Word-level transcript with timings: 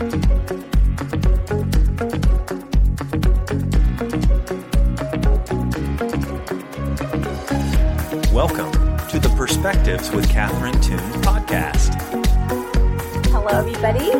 Welcome 0.00 0.16
to 9.08 9.18
the 9.18 9.30
Perspectives 9.36 10.10
with 10.10 10.26
Catherine 10.30 10.80
Toon 10.80 10.98
podcast. 11.20 11.94
Hello, 13.26 13.48
everybody. 13.48 14.10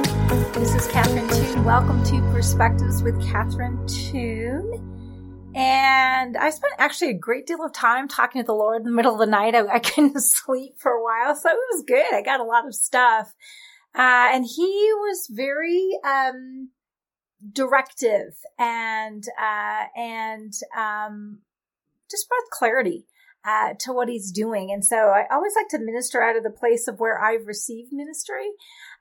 This 0.52 0.74
is 0.74 0.86
Catherine 0.88 1.26
Toon. 1.28 1.64
Welcome 1.64 2.04
to 2.04 2.20
Perspectives 2.30 3.02
with 3.02 3.18
Catherine 3.26 3.86
Toon. 3.86 5.52
And 5.54 6.36
I 6.36 6.50
spent 6.50 6.74
actually 6.76 7.12
a 7.12 7.14
great 7.14 7.46
deal 7.46 7.64
of 7.64 7.72
time 7.72 8.06
talking 8.06 8.42
to 8.42 8.46
the 8.46 8.52
Lord 8.52 8.82
in 8.82 8.84
the 8.84 8.92
middle 8.92 9.14
of 9.14 9.18
the 9.18 9.24
night. 9.24 9.54
I, 9.54 9.66
I 9.66 9.78
couldn't 9.80 10.20
sleep 10.20 10.74
for 10.76 10.92
a 10.92 11.02
while, 11.02 11.34
so 11.34 11.48
it 11.48 11.56
was 11.72 11.84
good. 11.86 12.12
I 12.12 12.20
got 12.20 12.40
a 12.40 12.44
lot 12.44 12.66
of 12.66 12.74
stuff. 12.74 13.34
Uh, 13.94 14.28
and 14.32 14.44
he 14.44 14.90
was 14.94 15.28
very, 15.30 15.90
um, 16.04 16.70
directive 17.52 18.34
and, 18.58 19.24
uh, 19.40 19.84
and, 19.96 20.52
um, 20.76 21.38
just 22.10 22.28
brought 22.28 22.50
clarity 22.50 23.06
uh, 23.44 23.70
to 23.80 23.92
what 23.92 24.08
he's 24.08 24.30
doing. 24.30 24.70
And 24.70 24.84
so 24.84 24.96
I 24.96 25.24
always 25.30 25.54
like 25.56 25.68
to 25.68 25.78
minister 25.78 26.22
out 26.22 26.36
of 26.36 26.42
the 26.42 26.50
place 26.50 26.88
of 26.88 27.00
where 27.00 27.22
I've 27.22 27.46
received 27.46 27.92
ministry. 27.92 28.50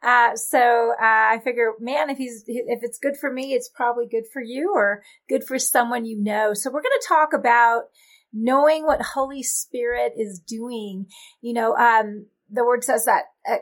Uh, 0.01 0.35
so 0.35 0.93
uh, 0.99 1.03
I 1.03 1.41
figure, 1.43 1.73
man, 1.79 2.09
if 2.09 2.17
he's 2.17 2.43
if 2.47 2.79
it's 2.81 2.99
good 2.99 3.17
for 3.17 3.31
me, 3.31 3.53
it's 3.53 3.69
probably 3.69 4.07
good 4.07 4.25
for 4.31 4.41
you 4.41 4.71
or 4.73 5.03
good 5.27 5.43
for 5.43 5.59
someone 5.59 6.05
you 6.05 6.21
know. 6.21 6.53
So 6.53 6.69
we're 6.69 6.81
going 6.81 6.99
to 7.01 7.07
talk 7.07 7.33
about 7.33 7.83
knowing 8.31 8.85
what 8.85 9.01
Holy 9.01 9.43
Spirit 9.43 10.13
is 10.15 10.39
doing. 10.39 11.07
You 11.41 11.53
know, 11.53 11.75
um, 11.75 12.27
the 12.49 12.63
word 12.63 12.83
says 12.83 13.05
that 13.05 13.23
uh, 13.47 13.57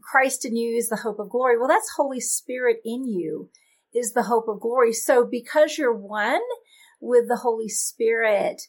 Christ 0.00 0.44
in 0.44 0.56
you 0.56 0.76
is 0.76 0.88
the 0.88 0.96
hope 0.96 1.18
of 1.18 1.30
glory. 1.30 1.58
Well, 1.58 1.68
that's 1.68 1.94
Holy 1.96 2.20
Spirit 2.20 2.80
in 2.84 3.06
you 3.06 3.50
is 3.94 4.12
the 4.12 4.24
hope 4.24 4.48
of 4.48 4.60
glory. 4.60 4.92
So 4.92 5.24
because 5.24 5.78
you're 5.78 5.94
one 5.94 6.40
with 7.00 7.28
the 7.28 7.36
Holy 7.36 7.68
Spirit, 7.68 8.62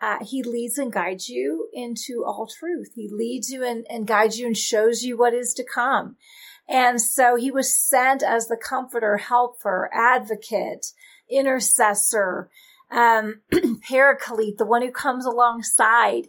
uh, 0.00 0.18
he 0.22 0.42
leads 0.42 0.78
and 0.78 0.92
guides 0.92 1.28
you 1.28 1.68
into 1.72 2.24
all 2.24 2.46
truth. 2.46 2.92
He 2.94 3.08
leads 3.10 3.50
you 3.50 3.64
and, 3.64 3.86
and 3.90 4.06
guides 4.06 4.38
you 4.38 4.46
and 4.46 4.56
shows 4.56 5.02
you 5.02 5.16
what 5.16 5.34
is 5.34 5.54
to 5.54 5.64
come. 5.64 6.16
And 6.68 7.00
so 7.00 7.36
he 7.36 7.50
was 7.50 7.76
sent 7.76 8.22
as 8.22 8.46
the 8.46 8.56
comforter, 8.56 9.16
helper, 9.16 9.90
advocate, 9.92 10.92
intercessor, 11.30 12.50
um, 12.90 13.40
paraclete, 13.88 14.58
the 14.58 14.66
one 14.66 14.82
who 14.82 14.90
comes 14.90 15.24
alongside. 15.24 16.28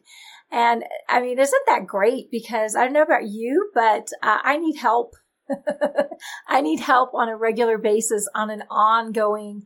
And 0.52 0.84
I 1.08 1.22
mean, 1.22 1.38
isn't 1.38 1.64
that 1.68 1.86
great? 1.86 2.32
Because 2.32 2.76
I 2.76 2.84
don't 2.84 2.94
know 2.94 3.04
about 3.04 3.28
you, 3.28 3.70
but 3.74 4.10
uh, 4.24 4.40
I 4.44 4.58
need 4.58 4.78
help. 4.78 5.16
I 6.48 6.62
need 6.62 6.80
help 6.80 7.14
on 7.14 7.30
a 7.30 7.38
regular 7.38 7.78
basis 7.78 8.28
on 8.36 8.50
an 8.50 8.64
ongoing 8.70 9.64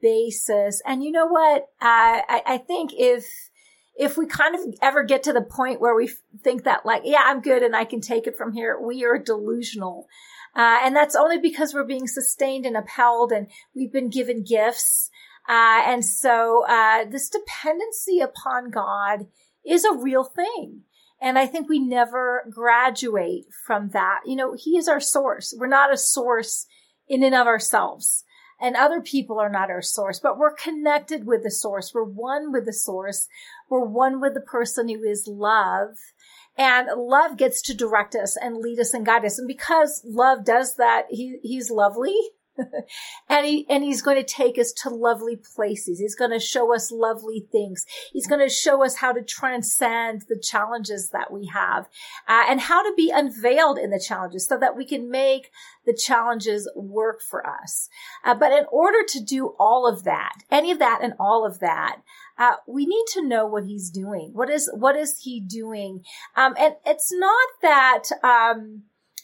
basis. 0.00 0.82
And 0.86 1.02
you 1.02 1.10
know 1.10 1.26
what? 1.26 1.66
I, 1.80 2.22
I, 2.28 2.54
I 2.54 2.58
think 2.58 2.92
if, 2.96 3.24
if 3.94 4.16
we 4.16 4.26
kind 4.26 4.54
of 4.54 4.60
ever 4.80 5.04
get 5.04 5.22
to 5.24 5.32
the 5.32 5.42
point 5.42 5.80
where 5.80 5.94
we 5.94 6.10
think 6.42 6.64
that 6.64 6.86
like, 6.86 7.02
yeah, 7.04 7.22
I'm 7.24 7.40
good 7.40 7.62
and 7.62 7.74
I 7.74 7.84
can 7.84 8.00
take 8.00 8.26
it 8.26 8.36
from 8.36 8.52
here, 8.52 8.78
we 8.80 9.04
are 9.04 9.18
delusional. 9.18 10.06
Uh, 10.54 10.80
and 10.82 10.94
that's 10.94 11.16
only 11.16 11.38
because 11.38 11.72
we're 11.72 11.84
being 11.84 12.06
sustained 12.06 12.66
and 12.66 12.76
upheld 12.76 13.32
and 13.32 13.48
we've 13.74 13.92
been 13.92 14.10
given 14.10 14.44
gifts. 14.44 15.10
Uh, 15.48 15.82
and 15.86 16.04
so, 16.04 16.64
uh, 16.68 17.04
this 17.04 17.28
dependency 17.28 18.20
upon 18.20 18.70
God 18.70 19.26
is 19.66 19.84
a 19.84 19.94
real 19.94 20.24
thing. 20.24 20.82
And 21.20 21.38
I 21.38 21.46
think 21.46 21.68
we 21.68 21.78
never 21.78 22.44
graduate 22.50 23.44
from 23.66 23.90
that. 23.90 24.20
You 24.26 24.36
know, 24.36 24.54
He 24.58 24.76
is 24.76 24.88
our 24.88 25.00
source. 25.00 25.54
We're 25.56 25.66
not 25.66 25.92
a 25.92 25.96
source 25.96 26.66
in 27.08 27.22
and 27.22 27.34
of 27.34 27.46
ourselves 27.46 28.24
and 28.62 28.76
other 28.76 29.00
people 29.00 29.40
are 29.40 29.50
not 29.50 29.70
our 29.70 29.82
source, 29.82 30.20
but 30.20 30.38
we're 30.38 30.54
connected 30.54 31.26
with 31.26 31.42
the 31.42 31.50
source. 31.50 31.92
We're 31.92 32.04
one 32.04 32.52
with 32.52 32.64
the 32.64 32.72
source. 32.72 33.26
We're 33.68 33.84
one 33.84 34.20
with 34.20 34.34
the 34.34 34.40
person 34.40 34.88
who 34.88 35.02
is 35.02 35.26
love. 35.26 35.96
And 36.56 36.86
love 36.96 37.36
gets 37.36 37.60
to 37.62 37.74
direct 37.74 38.14
us 38.14 38.36
and 38.36 38.58
lead 38.58 38.78
us 38.78 38.94
and 38.94 39.04
guide 39.04 39.24
us. 39.24 39.36
And 39.36 39.48
because 39.48 40.02
love 40.04 40.44
does 40.44 40.76
that, 40.76 41.06
he, 41.10 41.38
he's 41.42 41.72
lovely. 41.72 42.14
And 43.28 43.46
he 43.46 43.66
and 43.68 43.82
he's 43.82 44.02
going 44.02 44.16
to 44.16 44.22
take 44.22 44.58
us 44.58 44.72
to 44.72 44.90
lovely 44.90 45.36
places. 45.36 45.98
He's 45.98 46.14
going 46.14 46.30
to 46.30 46.38
show 46.38 46.74
us 46.74 46.92
lovely 46.92 47.46
things. 47.50 47.86
He's 48.12 48.26
going 48.26 48.40
to 48.40 48.52
show 48.52 48.84
us 48.84 48.96
how 48.96 49.12
to 49.12 49.22
transcend 49.22 50.22
the 50.28 50.38
challenges 50.38 51.10
that 51.10 51.32
we 51.32 51.46
have, 51.46 51.88
uh, 52.28 52.44
and 52.48 52.60
how 52.60 52.82
to 52.82 52.92
be 52.96 53.10
unveiled 53.10 53.78
in 53.78 53.90
the 53.90 54.00
challenges, 54.00 54.46
so 54.46 54.58
that 54.58 54.76
we 54.76 54.84
can 54.84 55.10
make 55.10 55.50
the 55.86 55.94
challenges 55.94 56.70
work 56.76 57.20
for 57.22 57.46
us. 57.46 57.88
Uh, 58.24 58.34
but 58.34 58.52
in 58.52 58.64
order 58.70 58.98
to 59.08 59.20
do 59.20 59.54
all 59.58 59.86
of 59.86 60.04
that, 60.04 60.34
any 60.50 60.70
of 60.70 60.78
that, 60.78 61.00
and 61.02 61.14
all 61.18 61.46
of 61.46 61.60
that, 61.60 62.00
uh, 62.38 62.56
we 62.66 62.86
need 62.86 63.04
to 63.08 63.26
know 63.26 63.46
what 63.46 63.64
he's 63.64 63.90
doing. 63.90 64.30
What 64.32 64.50
is 64.50 64.70
what 64.74 64.96
is 64.96 65.20
he 65.22 65.40
doing? 65.40 66.04
Um, 66.36 66.54
and 66.58 66.74
it's 66.84 67.12
not 67.12 67.48
that. 67.62 68.04
Um, 68.22 68.82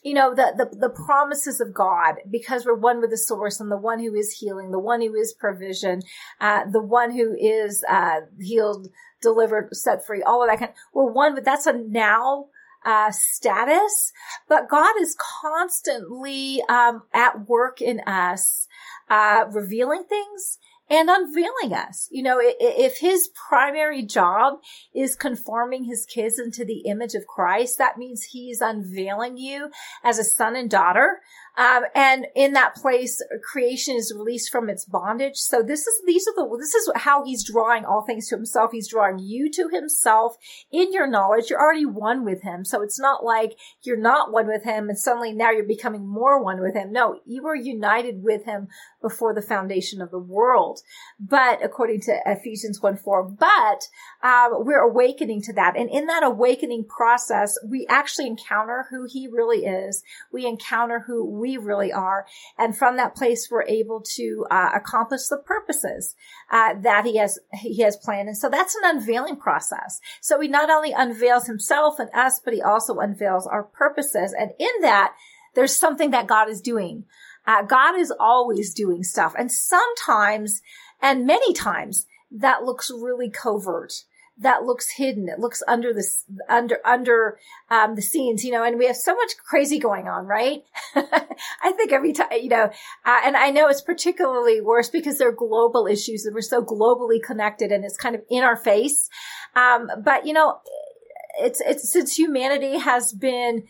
you 0.09 0.15
know, 0.15 0.35
the, 0.35 0.55
the, 0.57 0.77
the 0.77 0.89
promises 0.89 1.61
of 1.61 1.75
God, 1.75 2.15
because 2.31 2.65
we're 2.65 2.75
one 2.75 3.01
with 3.01 3.11
the 3.11 3.19
source 3.19 3.61
and 3.61 3.71
the 3.71 3.77
one 3.77 3.99
who 3.99 4.15
is 4.15 4.33
healing, 4.33 4.71
the 4.71 4.79
one 4.79 5.03
who 5.03 5.15
is 5.15 5.35
provision, 5.35 6.01
uh, 6.41 6.63
the 6.71 6.83
one 6.83 7.11
who 7.11 7.37
is, 7.39 7.85
uh, 7.89 8.21
healed, 8.41 8.89
delivered, 9.21 9.69
set 9.77 10.07
free, 10.07 10.23
all 10.23 10.43
of 10.43 10.49
that 10.49 10.59
kind. 10.59 10.73
We're 10.95 11.13
one 11.13 11.35
with, 11.35 11.45
that's 11.45 11.67
a 11.67 11.75
now, 11.75 12.47
uh, 12.85 13.11
status, 13.11 14.13
but 14.49 14.69
God 14.69 14.95
is 15.01 15.17
constantly, 15.19 16.63
um, 16.69 17.03
at 17.13 17.47
work 17.49 17.83
in 17.83 18.01
us, 18.01 18.67
uh, 19.11 19.45
revealing 19.51 20.05
things 20.05 20.59
and 20.91 21.09
unveiling 21.10 21.72
us. 21.72 22.09
You 22.10 22.22
know, 22.22 22.38
if 22.41 22.99
his 22.99 23.31
primary 23.49 24.03
job 24.03 24.54
is 24.94 25.16
conforming 25.16 25.84
his 25.84 26.06
kids 26.06 26.38
into 26.38 26.65
the 26.65 26.81
image 26.87 27.15
of 27.15 27.26
Christ, 27.26 27.78
that 27.78 27.99
means 27.99 28.22
he's 28.22 28.60
unveiling 28.60 29.37
you 29.37 29.71
as 30.03 30.19
a 30.19 30.25
son 30.25 30.56
and 30.56 30.71
daughter. 30.71 31.21
Um, 31.59 31.83
and 31.93 32.27
in 32.37 32.53
that 32.53 32.77
place, 32.77 33.21
creation 33.43 33.97
is 33.97 34.15
released 34.17 34.53
from 34.53 34.71
its 34.71 34.85
bondage. 34.85 35.35
So 35.35 35.61
this 35.61 35.81
is, 35.81 36.03
these 36.07 36.25
are 36.29 36.35
the, 36.37 36.57
this 36.57 36.73
is 36.73 36.89
how 36.95 37.25
he's 37.25 37.45
drawing 37.45 37.85
all 37.85 38.03
things 38.03 38.29
to 38.29 38.37
himself. 38.37 38.71
He's 38.71 38.89
drawing 38.89 39.19
you 39.19 39.51
to 39.51 39.69
himself 39.69 40.37
in 40.71 40.93
your 40.93 41.09
knowledge. 41.09 41.51
You're 41.51 41.61
already 41.61 41.85
one 41.85 42.25
with 42.25 42.43
him. 42.43 42.65
So 42.65 42.81
it's 42.81 43.01
not 43.01 43.25
like 43.25 43.59
you're 43.83 43.97
not 43.97 44.31
one 44.31 44.47
with 44.47 44.63
him 44.63 44.89
and 44.89 44.97
suddenly 44.97 45.33
now 45.33 45.51
you're 45.51 45.65
becoming 45.65 46.07
more 46.07 46.41
one 46.41 46.61
with 46.61 46.75
him. 46.75 46.93
No, 46.93 47.19
you 47.27 47.43
were 47.43 47.57
united 47.57 48.23
with 48.23 48.45
him 48.45 48.69
before 49.03 49.35
the 49.35 49.43
foundation 49.43 50.01
of 50.01 50.13
the 50.13 50.19
world. 50.19 50.81
But 51.19 51.65
according 51.65 52.03
to 52.03 52.21
Ephesians 52.25 52.81
1 52.81 52.99
4, 52.99 53.25
but, 53.31 53.89
um, 54.23 54.65
we're 54.65 54.83
awakening 54.83 55.43
to 55.43 55.53
that. 55.55 55.77
And 55.77 55.91
in 55.91 56.07
that 56.07 56.23
awakening 56.23 56.85
process, 56.85 57.59
we 57.67 57.85
actually 57.89 58.29
encounter 58.29 58.87
who 58.91 59.07
he 59.11 59.27
really 59.27 59.65
is. 59.65 60.05
We 60.33 60.47
encounter 60.47 61.05
who 61.07 61.25
we 61.25 61.47
we 61.48 61.56
really 61.56 61.92
are. 61.92 62.26
And 62.56 62.76
from 62.76 62.97
that 62.97 63.14
place, 63.14 63.48
we're 63.50 63.64
able 63.64 64.03
to 64.16 64.47
uh, 64.50 64.70
accomplish 64.75 65.26
the 65.28 65.38
purposes 65.38 66.14
uh, 66.50 66.75
that 66.82 67.04
he 67.04 67.16
has 67.16 67.38
he 67.54 67.82
has 67.82 67.97
planned. 67.97 68.28
And 68.28 68.36
so 68.36 68.48
that's 68.48 68.76
an 68.76 68.82
unveiling 68.84 69.36
process. 69.36 70.00
So 70.20 70.41
he 70.41 70.48
not 70.48 70.70
only 70.70 70.92
unveils 70.92 71.47
himself 71.47 71.98
and 71.98 72.10
us, 72.14 72.41
but 72.44 72.54
he 72.54 72.62
also 72.62 72.98
unveils 72.98 73.47
our 73.47 73.62
purposes. 73.62 74.34
And 74.38 74.50
in 74.59 74.82
that, 74.82 75.14
there's 75.54 75.75
something 75.75 76.10
that 76.10 76.26
God 76.26 76.48
is 76.48 76.60
doing. 76.60 77.04
Uh, 77.47 77.62
God 77.62 77.98
is 77.98 78.12
always 78.20 78.75
doing 78.75 79.03
stuff, 79.03 79.34
and 79.38 79.50
sometimes, 79.50 80.60
and 81.00 81.26
many 81.26 81.54
times, 81.54 82.06
that 82.30 82.62
looks 82.62 82.91
really 82.91 83.30
covert 83.30 84.04
that 84.41 84.62
looks 84.62 84.91
hidden. 84.91 85.28
It 85.28 85.41
looks 85.41 85.62
under 85.66 85.93
the 85.93 86.04
under 86.49 86.78
under 86.84 87.38
um, 87.71 87.94
the 87.94 88.03
scenes, 88.03 88.44
you 88.44 88.53
know. 88.53 88.65
And 88.65 88.78
we 88.78 88.87
have 88.87 88.97
so 88.97 89.15
much 89.15 89.32
crazy 89.38 89.78
going 89.78 90.09
on, 90.09 90.26
right? 90.26 90.62
I 90.94 91.72
think 91.72 91.93
every 91.93 92.12
time, 92.12 92.28
you 92.41 92.48
know, 92.48 92.71
uh, 93.04 93.21
and 93.25 93.36
I 93.36 93.51
know 93.51 93.68
it's 93.68 93.80
particularly 93.80 94.60
worse 94.60 94.89
because 94.89 95.18
they're 95.18 95.33
global 95.33 95.86
issues 95.86 96.24
and 96.24 96.34
we're 96.34 96.42
so 96.42 96.63
globally 96.63 97.22
connected, 97.22 97.72
and 97.72 97.84
it's 97.84 97.97
kind 97.97 98.15
of 98.15 98.22
in 98.30 98.45
our 98.45 98.57
face. 98.57 99.09
Um, 99.57 99.89
but 100.04 100.27
you 100.27 100.33
know, 100.33 100.59
it's 101.41 101.60
it's 101.60 101.92
since 101.92 102.16
humanity 102.16 102.78
has 102.78 103.13
been 103.13 103.65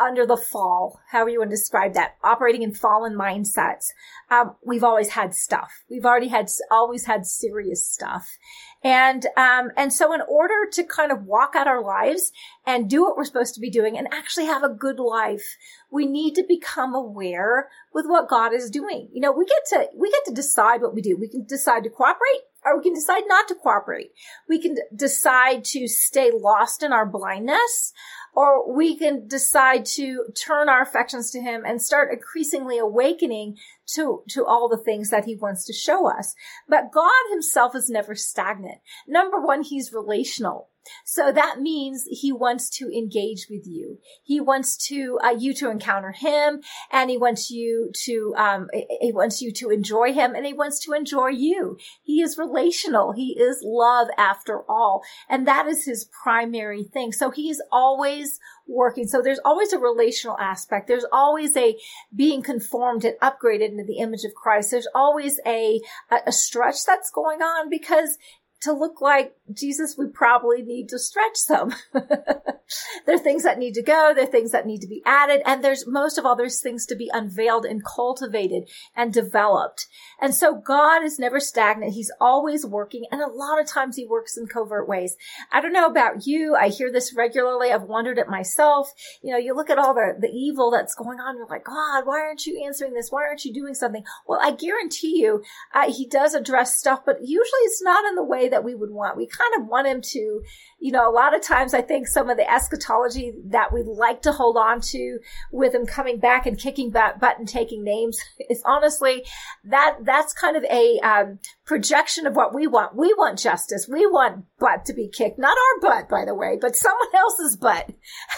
under 0.00 0.26
the 0.26 0.36
fall, 0.36 1.00
however 1.10 1.30
you 1.30 1.38
want 1.38 1.50
to 1.50 1.56
describe 1.56 1.94
that, 1.94 2.16
operating 2.22 2.62
in 2.62 2.74
fallen 2.74 3.14
mindsets. 3.14 3.86
Um, 4.30 4.56
we've 4.64 4.84
always 4.84 5.10
had 5.10 5.34
stuff. 5.34 5.70
We've 5.90 6.04
already 6.04 6.28
had, 6.28 6.48
always 6.70 7.06
had 7.06 7.26
serious 7.26 7.86
stuff. 7.86 8.36
And, 8.84 9.26
um, 9.36 9.70
and 9.76 9.92
so 9.92 10.12
in 10.12 10.20
order 10.28 10.68
to 10.72 10.84
kind 10.84 11.10
of 11.10 11.24
walk 11.24 11.54
out 11.56 11.66
our 11.66 11.82
lives 11.82 12.30
and 12.66 12.88
do 12.88 13.02
what 13.02 13.16
we're 13.16 13.24
supposed 13.24 13.54
to 13.54 13.60
be 13.60 13.70
doing 13.70 13.96
and 13.98 14.06
actually 14.12 14.46
have 14.46 14.62
a 14.62 14.68
good 14.68 14.98
life, 14.98 15.56
we 15.90 16.06
need 16.06 16.34
to 16.34 16.44
become 16.46 16.94
aware 16.94 17.68
with 17.92 18.06
what 18.06 18.28
God 18.28 18.52
is 18.52 18.70
doing. 18.70 19.08
You 19.12 19.20
know, 19.20 19.32
we 19.32 19.44
get 19.46 19.64
to, 19.70 19.88
we 19.96 20.10
get 20.10 20.24
to 20.26 20.34
decide 20.34 20.82
what 20.82 20.94
we 20.94 21.02
do. 21.02 21.16
We 21.18 21.28
can 21.28 21.44
decide 21.44 21.84
to 21.84 21.90
cooperate 21.90 22.42
or 22.64 22.76
we 22.76 22.82
can 22.82 22.94
decide 22.94 23.22
not 23.26 23.48
to 23.48 23.54
cooperate. 23.54 24.10
We 24.48 24.60
can 24.60 24.76
decide 24.94 25.64
to 25.66 25.86
stay 25.86 26.30
lost 26.34 26.82
in 26.82 26.92
our 26.92 27.06
blindness 27.06 27.92
or 28.36 28.70
we 28.70 28.94
can 28.94 29.26
decide 29.26 29.86
to 29.86 30.26
turn 30.34 30.68
our 30.68 30.82
affections 30.82 31.30
to 31.30 31.40
him 31.40 31.64
and 31.64 31.80
start 31.80 32.12
increasingly 32.12 32.76
awakening 32.78 33.56
to, 33.94 34.22
to 34.28 34.44
all 34.44 34.68
the 34.68 34.76
things 34.76 35.08
that 35.08 35.24
he 35.24 35.34
wants 35.34 35.64
to 35.64 35.72
show 35.72 36.06
us. 36.06 36.34
But 36.68 36.92
God 36.92 37.10
himself 37.30 37.74
is 37.74 37.88
never 37.88 38.14
stagnant. 38.14 38.78
Number 39.08 39.40
one, 39.40 39.62
he's 39.62 39.90
relational. 39.90 40.68
So 41.04 41.32
that 41.32 41.60
means 41.60 42.06
he 42.10 42.32
wants 42.32 42.68
to 42.78 42.90
engage 42.90 43.46
with 43.50 43.66
you. 43.66 43.98
He 44.22 44.40
wants 44.40 44.76
to 44.88 45.18
uh, 45.24 45.36
you 45.38 45.54
to 45.54 45.70
encounter 45.70 46.12
him, 46.12 46.62
and 46.90 47.10
he 47.10 47.16
wants 47.16 47.50
you 47.50 47.90
to 48.04 48.34
um, 48.36 48.68
he 49.00 49.12
wants 49.12 49.40
you 49.40 49.52
to 49.52 49.70
enjoy 49.70 50.12
him, 50.12 50.34
and 50.34 50.46
he 50.46 50.52
wants 50.52 50.78
to 50.84 50.92
enjoy 50.92 51.28
you. 51.28 51.78
He 52.02 52.22
is 52.22 52.38
relational. 52.38 53.12
He 53.12 53.38
is 53.38 53.62
love 53.64 54.08
after 54.18 54.62
all, 54.68 55.02
and 55.28 55.46
that 55.46 55.66
is 55.66 55.84
his 55.84 56.04
primary 56.22 56.84
thing. 56.84 57.12
So 57.12 57.30
he 57.30 57.50
is 57.50 57.62
always 57.70 58.38
working. 58.66 59.06
So 59.06 59.22
there's 59.22 59.40
always 59.44 59.72
a 59.72 59.78
relational 59.78 60.36
aspect. 60.38 60.88
There's 60.88 61.06
always 61.12 61.56
a 61.56 61.76
being 62.14 62.42
conformed 62.42 63.04
and 63.04 63.18
upgraded 63.20 63.70
into 63.70 63.84
the 63.84 63.98
image 63.98 64.24
of 64.24 64.34
Christ. 64.34 64.70
There's 64.70 64.88
always 64.94 65.40
a, 65.46 65.80
a 66.26 66.32
stretch 66.32 66.84
that's 66.84 67.10
going 67.10 67.42
on 67.42 67.70
because 67.70 68.18
to 68.62 68.72
look 68.72 69.00
like 69.00 69.36
Jesus, 69.52 69.96
we 69.98 70.06
probably 70.08 70.62
need 70.62 70.88
to 70.88 70.98
stretch 70.98 71.44
them. 71.46 71.74
there 71.92 73.14
are 73.14 73.18
things 73.18 73.44
that 73.44 73.58
need 73.58 73.74
to 73.74 73.82
go. 73.82 74.12
There 74.14 74.24
are 74.24 74.30
things 74.30 74.52
that 74.52 74.66
need 74.66 74.80
to 74.80 74.88
be 74.88 75.02
added. 75.04 75.42
And 75.44 75.62
there's 75.62 75.86
most 75.86 76.18
of 76.18 76.26
all, 76.26 76.36
there's 76.36 76.60
things 76.60 76.86
to 76.86 76.96
be 76.96 77.10
unveiled 77.12 77.64
and 77.64 77.84
cultivated 77.84 78.68
and 78.96 79.12
developed. 79.12 79.86
And 80.20 80.34
so 80.34 80.54
God 80.54 81.04
is 81.04 81.18
never 81.18 81.38
stagnant. 81.38 81.92
He's 81.92 82.10
always 82.20 82.66
working. 82.66 83.04
And 83.10 83.20
a 83.20 83.28
lot 83.28 83.60
of 83.60 83.66
times 83.66 83.96
he 83.96 84.06
works 84.06 84.36
in 84.36 84.46
covert 84.46 84.88
ways. 84.88 85.16
I 85.52 85.60
don't 85.60 85.72
know 85.72 85.86
about 85.86 86.26
you. 86.26 86.56
I 86.56 86.68
hear 86.68 86.90
this 86.90 87.14
regularly. 87.14 87.70
I've 87.70 87.82
wondered 87.82 88.18
it 88.18 88.28
myself. 88.28 88.92
You 89.22 89.32
know, 89.32 89.38
you 89.38 89.54
look 89.54 89.70
at 89.70 89.78
all 89.78 89.94
the, 89.94 90.16
the 90.18 90.28
evil 90.28 90.70
that's 90.70 90.94
going 90.94 91.20
on. 91.20 91.36
You're 91.36 91.46
like, 91.46 91.64
God, 91.64 92.06
why 92.06 92.20
aren't 92.20 92.46
you 92.46 92.64
answering 92.64 92.94
this? 92.94 93.10
Why 93.10 93.22
aren't 93.22 93.44
you 93.44 93.52
doing 93.52 93.74
something? 93.74 94.04
Well, 94.26 94.40
I 94.42 94.52
guarantee 94.52 95.20
you, 95.20 95.44
uh, 95.74 95.92
he 95.92 96.06
does 96.06 96.34
address 96.34 96.76
stuff, 96.76 97.02
but 97.04 97.20
usually 97.20 97.62
it's 97.64 97.82
not 97.82 98.04
in 98.06 98.14
the 98.14 98.24
way 98.24 98.45
that 98.48 98.64
we 98.64 98.74
would 98.74 98.90
want. 98.90 99.16
We 99.16 99.26
kind 99.26 99.52
of 99.60 99.68
want 99.68 99.86
him 99.86 100.00
to, 100.00 100.42
you 100.78 100.92
know, 100.92 101.08
a 101.08 101.12
lot 101.12 101.34
of 101.34 101.42
times 101.42 101.74
I 101.74 101.82
think 101.82 102.08
some 102.08 102.30
of 102.30 102.36
the 102.36 102.50
eschatology 102.50 103.32
that 103.46 103.72
we 103.72 103.82
like 103.82 104.22
to 104.22 104.32
hold 104.32 104.56
on 104.56 104.80
to 104.80 105.18
with 105.52 105.74
him 105.74 105.86
coming 105.86 106.18
back 106.18 106.46
and 106.46 106.58
kicking 106.58 106.90
butt, 106.90 107.20
butt 107.20 107.38
and 107.38 107.48
taking 107.48 107.84
names 107.84 108.18
is 108.50 108.62
honestly 108.64 109.24
that, 109.64 109.98
that's 110.02 110.32
kind 110.32 110.56
of 110.56 110.64
a 110.64 110.98
um, 111.00 111.38
projection 111.66 112.28
of 112.28 112.36
what 112.36 112.54
we 112.54 112.66
want. 112.66 112.94
We 112.94 113.12
want 113.14 113.40
justice. 113.40 113.88
We 113.88 114.06
want 114.06 114.44
butt 114.58 114.84
to 114.84 114.94
be 114.94 115.08
kicked. 115.08 115.38
Not 115.38 115.56
our 115.56 115.80
butt, 115.80 116.08
by 116.08 116.24
the 116.24 116.34
way, 116.34 116.56
but 116.60 116.76
someone 116.76 117.08
else's 117.12 117.56
butt. 117.56 117.90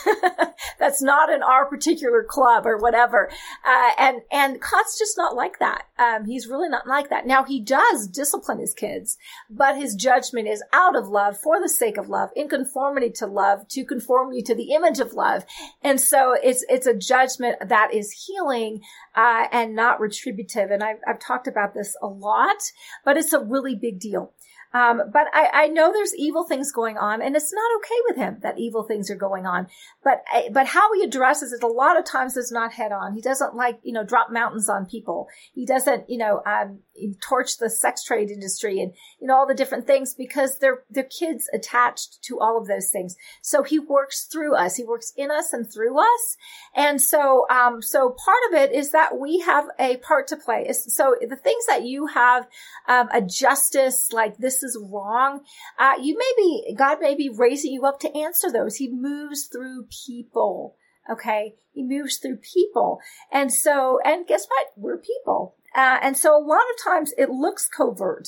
that's 0.78 1.02
not 1.02 1.30
in 1.30 1.42
our 1.42 1.66
particular 1.66 2.24
club 2.26 2.66
or 2.66 2.78
whatever. 2.78 3.30
Uh, 3.66 3.90
and, 3.98 4.22
and 4.32 4.54
God's 4.54 4.98
just 4.98 5.18
not 5.18 5.36
like 5.36 5.58
that. 5.58 5.82
Um, 5.98 6.24
he's 6.24 6.46
really 6.46 6.70
not 6.70 6.86
like 6.86 7.10
that. 7.10 7.26
Now 7.26 7.44
he 7.44 7.60
does 7.60 8.08
discipline 8.08 8.60
his 8.60 8.72
kids, 8.72 9.18
but 9.50 9.76
his 9.76 9.94
judgment 9.94 10.48
is 10.48 10.62
out 10.72 10.96
of 10.96 11.08
love 11.08 11.36
for 11.38 11.60
the 11.60 11.68
sake 11.68 11.98
of 11.98 12.08
love, 12.08 12.30
in 12.34 12.48
conformity 12.48 13.10
to 13.16 13.26
love, 13.26 13.68
to 13.68 13.84
conform 13.84 14.32
you 14.32 14.42
to 14.44 14.54
the 14.54 14.72
image 14.72 15.00
of 15.00 15.12
love. 15.12 15.44
And 15.82 16.00
so 16.00 16.34
it's, 16.42 16.64
it's 16.70 16.86
a 16.86 16.94
judgment 16.94 17.56
that 17.68 17.92
is 17.92 18.24
healing, 18.26 18.80
uh, 19.14 19.48
and 19.50 19.74
not 19.74 20.00
retributive. 20.00 20.70
And 20.70 20.82
I've, 20.82 20.98
I've 21.06 21.18
talked 21.18 21.48
about 21.48 21.74
this 21.74 21.96
a 22.00 22.06
lot, 22.06 22.56
but 23.04 23.17
it's 23.18 23.32
a 23.32 23.40
really 23.40 23.74
big 23.74 23.98
deal. 24.00 24.32
Um, 24.74 25.02
but 25.10 25.28
I, 25.32 25.48
I, 25.52 25.66
know 25.68 25.90
there's 25.92 26.14
evil 26.14 26.44
things 26.44 26.72
going 26.72 26.98
on, 26.98 27.22
and 27.22 27.34
it's 27.34 27.52
not 27.54 27.70
okay 27.78 27.94
with 28.06 28.16
him 28.18 28.38
that 28.42 28.58
evil 28.58 28.82
things 28.82 29.10
are 29.10 29.16
going 29.16 29.46
on. 29.46 29.66
But 30.04 30.22
but 30.52 30.66
how 30.66 30.92
he 30.92 31.02
addresses 31.02 31.54
it 31.54 31.62
a 31.62 31.66
lot 31.66 31.98
of 31.98 32.04
times 32.04 32.36
is 32.36 32.52
not 32.52 32.74
head 32.74 32.92
on. 32.92 33.14
He 33.14 33.22
doesn't 33.22 33.54
like 33.54 33.78
you 33.82 33.94
know 33.94 34.04
drop 34.04 34.30
mountains 34.30 34.68
on 34.68 34.84
people. 34.84 35.28
He 35.54 35.64
doesn't 35.64 36.10
you 36.10 36.18
know 36.18 36.42
um, 36.44 36.80
torch 37.20 37.58
the 37.58 37.70
sex 37.70 38.04
trade 38.04 38.30
industry 38.30 38.80
and 38.80 38.92
you 39.20 39.26
know 39.26 39.36
all 39.36 39.46
the 39.46 39.54
different 39.54 39.86
things 39.86 40.14
because 40.14 40.58
they're 40.58 40.82
they're 40.90 41.04
kids 41.04 41.48
attached 41.54 42.22
to 42.24 42.38
all 42.38 42.58
of 42.58 42.66
those 42.66 42.90
things. 42.90 43.16
So 43.40 43.62
he 43.62 43.78
works 43.78 44.24
through 44.24 44.54
us. 44.54 44.76
He 44.76 44.84
works 44.84 45.12
in 45.16 45.30
us 45.30 45.52
and 45.52 45.70
through 45.72 45.98
us. 45.98 46.36
And 46.74 47.00
so 47.00 47.46
um, 47.48 47.80
so 47.80 48.10
part 48.10 48.42
of 48.50 48.58
it 48.58 48.72
is 48.72 48.90
that 48.90 49.18
we 49.18 49.40
have 49.40 49.66
a 49.78 49.96
part 49.98 50.28
to 50.28 50.36
play. 50.36 50.70
So 50.72 51.16
the 51.20 51.36
things 51.36 51.66
that 51.66 51.84
you 51.84 52.06
have 52.08 52.46
um, 52.86 53.08
a 53.12 53.22
justice 53.22 54.12
like 54.12 54.36
this 54.36 54.48
this 54.48 54.62
is 54.62 54.78
wrong, 54.90 55.40
uh, 55.78 55.92
you 56.00 56.16
may 56.16 56.32
be, 56.36 56.74
God 56.74 56.98
may 57.00 57.14
be 57.14 57.28
raising 57.28 57.72
you 57.72 57.84
up 57.84 58.00
to 58.00 58.16
answer 58.16 58.50
those. 58.50 58.76
He 58.76 58.88
moves 58.88 59.46
through 59.46 59.86
people. 60.06 60.76
Okay. 61.10 61.54
He 61.72 61.82
moves 61.82 62.16
through 62.16 62.38
people. 62.38 62.98
And 63.32 63.52
so, 63.52 63.98
and 64.04 64.26
guess 64.26 64.46
what? 64.46 64.66
We're 64.76 64.98
people. 64.98 65.54
Uh, 65.78 65.96
and 66.02 66.18
so 66.18 66.36
a 66.36 66.42
lot 66.42 66.58
of 66.58 66.82
times 66.82 67.12
it 67.16 67.30
looks 67.30 67.68
covert. 67.68 68.26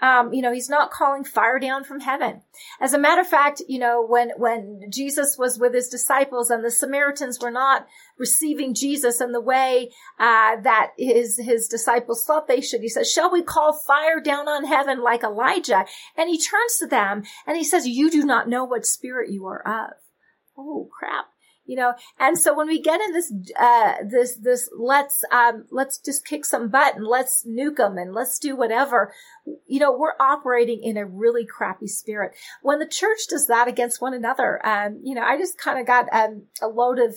Um, 0.00 0.32
you 0.32 0.40
know, 0.40 0.50
he's 0.50 0.70
not 0.70 0.90
calling 0.90 1.24
fire 1.24 1.58
down 1.58 1.84
from 1.84 2.00
heaven. 2.00 2.40
As 2.80 2.94
a 2.94 2.98
matter 2.98 3.20
of 3.20 3.28
fact, 3.28 3.60
you 3.68 3.78
know, 3.78 4.02
when, 4.02 4.30
when 4.38 4.80
Jesus 4.90 5.36
was 5.38 5.58
with 5.58 5.74
his 5.74 5.88
disciples 5.88 6.48
and 6.48 6.64
the 6.64 6.70
Samaritans 6.70 7.38
were 7.38 7.50
not 7.50 7.86
receiving 8.18 8.72
Jesus 8.72 9.20
in 9.20 9.32
the 9.32 9.42
way, 9.42 9.90
uh, 10.18 10.56
that 10.62 10.92
his, 10.96 11.38
his 11.38 11.68
disciples 11.68 12.24
thought 12.24 12.48
they 12.48 12.62
should, 12.62 12.80
he 12.80 12.88
says, 12.88 13.12
shall 13.12 13.30
we 13.30 13.42
call 13.42 13.74
fire 13.74 14.20
down 14.20 14.48
on 14.48 14.64
heaven 14.64 15.02
like 15.02 15.22
Elijah? 15.22 15.84
And 16.16 16.30
he 16.30 16.38
turns 16.38 16.78
to 16.78 16.86
them 16.86 17.24
and 17.46 17.58
he 17.58 17.64
says, 17.64 17.86
you 17.86 18.10
do 18.10 18.24
not 18.24 18.48
know 18.48 18.64
what 18.64 18.86
spirit 18.86 19.30
you 19.30 19.44
are 19.44 19.60
of. 19.66 19.98
Oh 20.56 20.88
crap 20.98 21.26
you 21.66 21.76
know 21.76 21.94
and 22.18 22.38
so 22.38 22.56
when 22.56 22.66
we 22.66 22.80
get 22.80 23.00
in 23.00 23.12
this 23.12 23.32
uh 23.58 23.94
this 24.08 24.36
this 24.36 24.68
let's 24.76 25.24
um 25.30 25.64
let's 25.70 25.98
just 25.98 26.26
kick 26.26 26.44
some 26.44 26.68
butt 26.68 26.96
and 26.96 27.06
let's 27.06 27.44
nuke 27.46 27.76
them 27.76 27.98
and 27.98 28.14
let's 28.14 28.38
do 28.38 28.56
whatever 28.56 29.12
you 29.66 29.78
know 29.78 29.96
we're 29.96 30.16
operating 30.20 30.82
in 30.82 30.96
a 30.96 31.04
really 31.06 31.44
crappy 31.44 31.86
spirit 31.86 32.32
when 32.62 32.78
the 32.78 32.86
church 32.86 33.26
does 33.28 33.46
that 33.46 33.68
against 33.68 34.00
one 34.00 34.14
another 34.14 34.64
um 34.66 35.00
you 35.02 35.14
know 35.14 35.22
i 35.22 35.36
just 35.36 35.58
kind 35.58 35.78
of 35.78 35.86
got 35.86 36.06
um, 36.12 36.42
a 36.62 36.68
load 36.68 36.98
of 36.98 37.14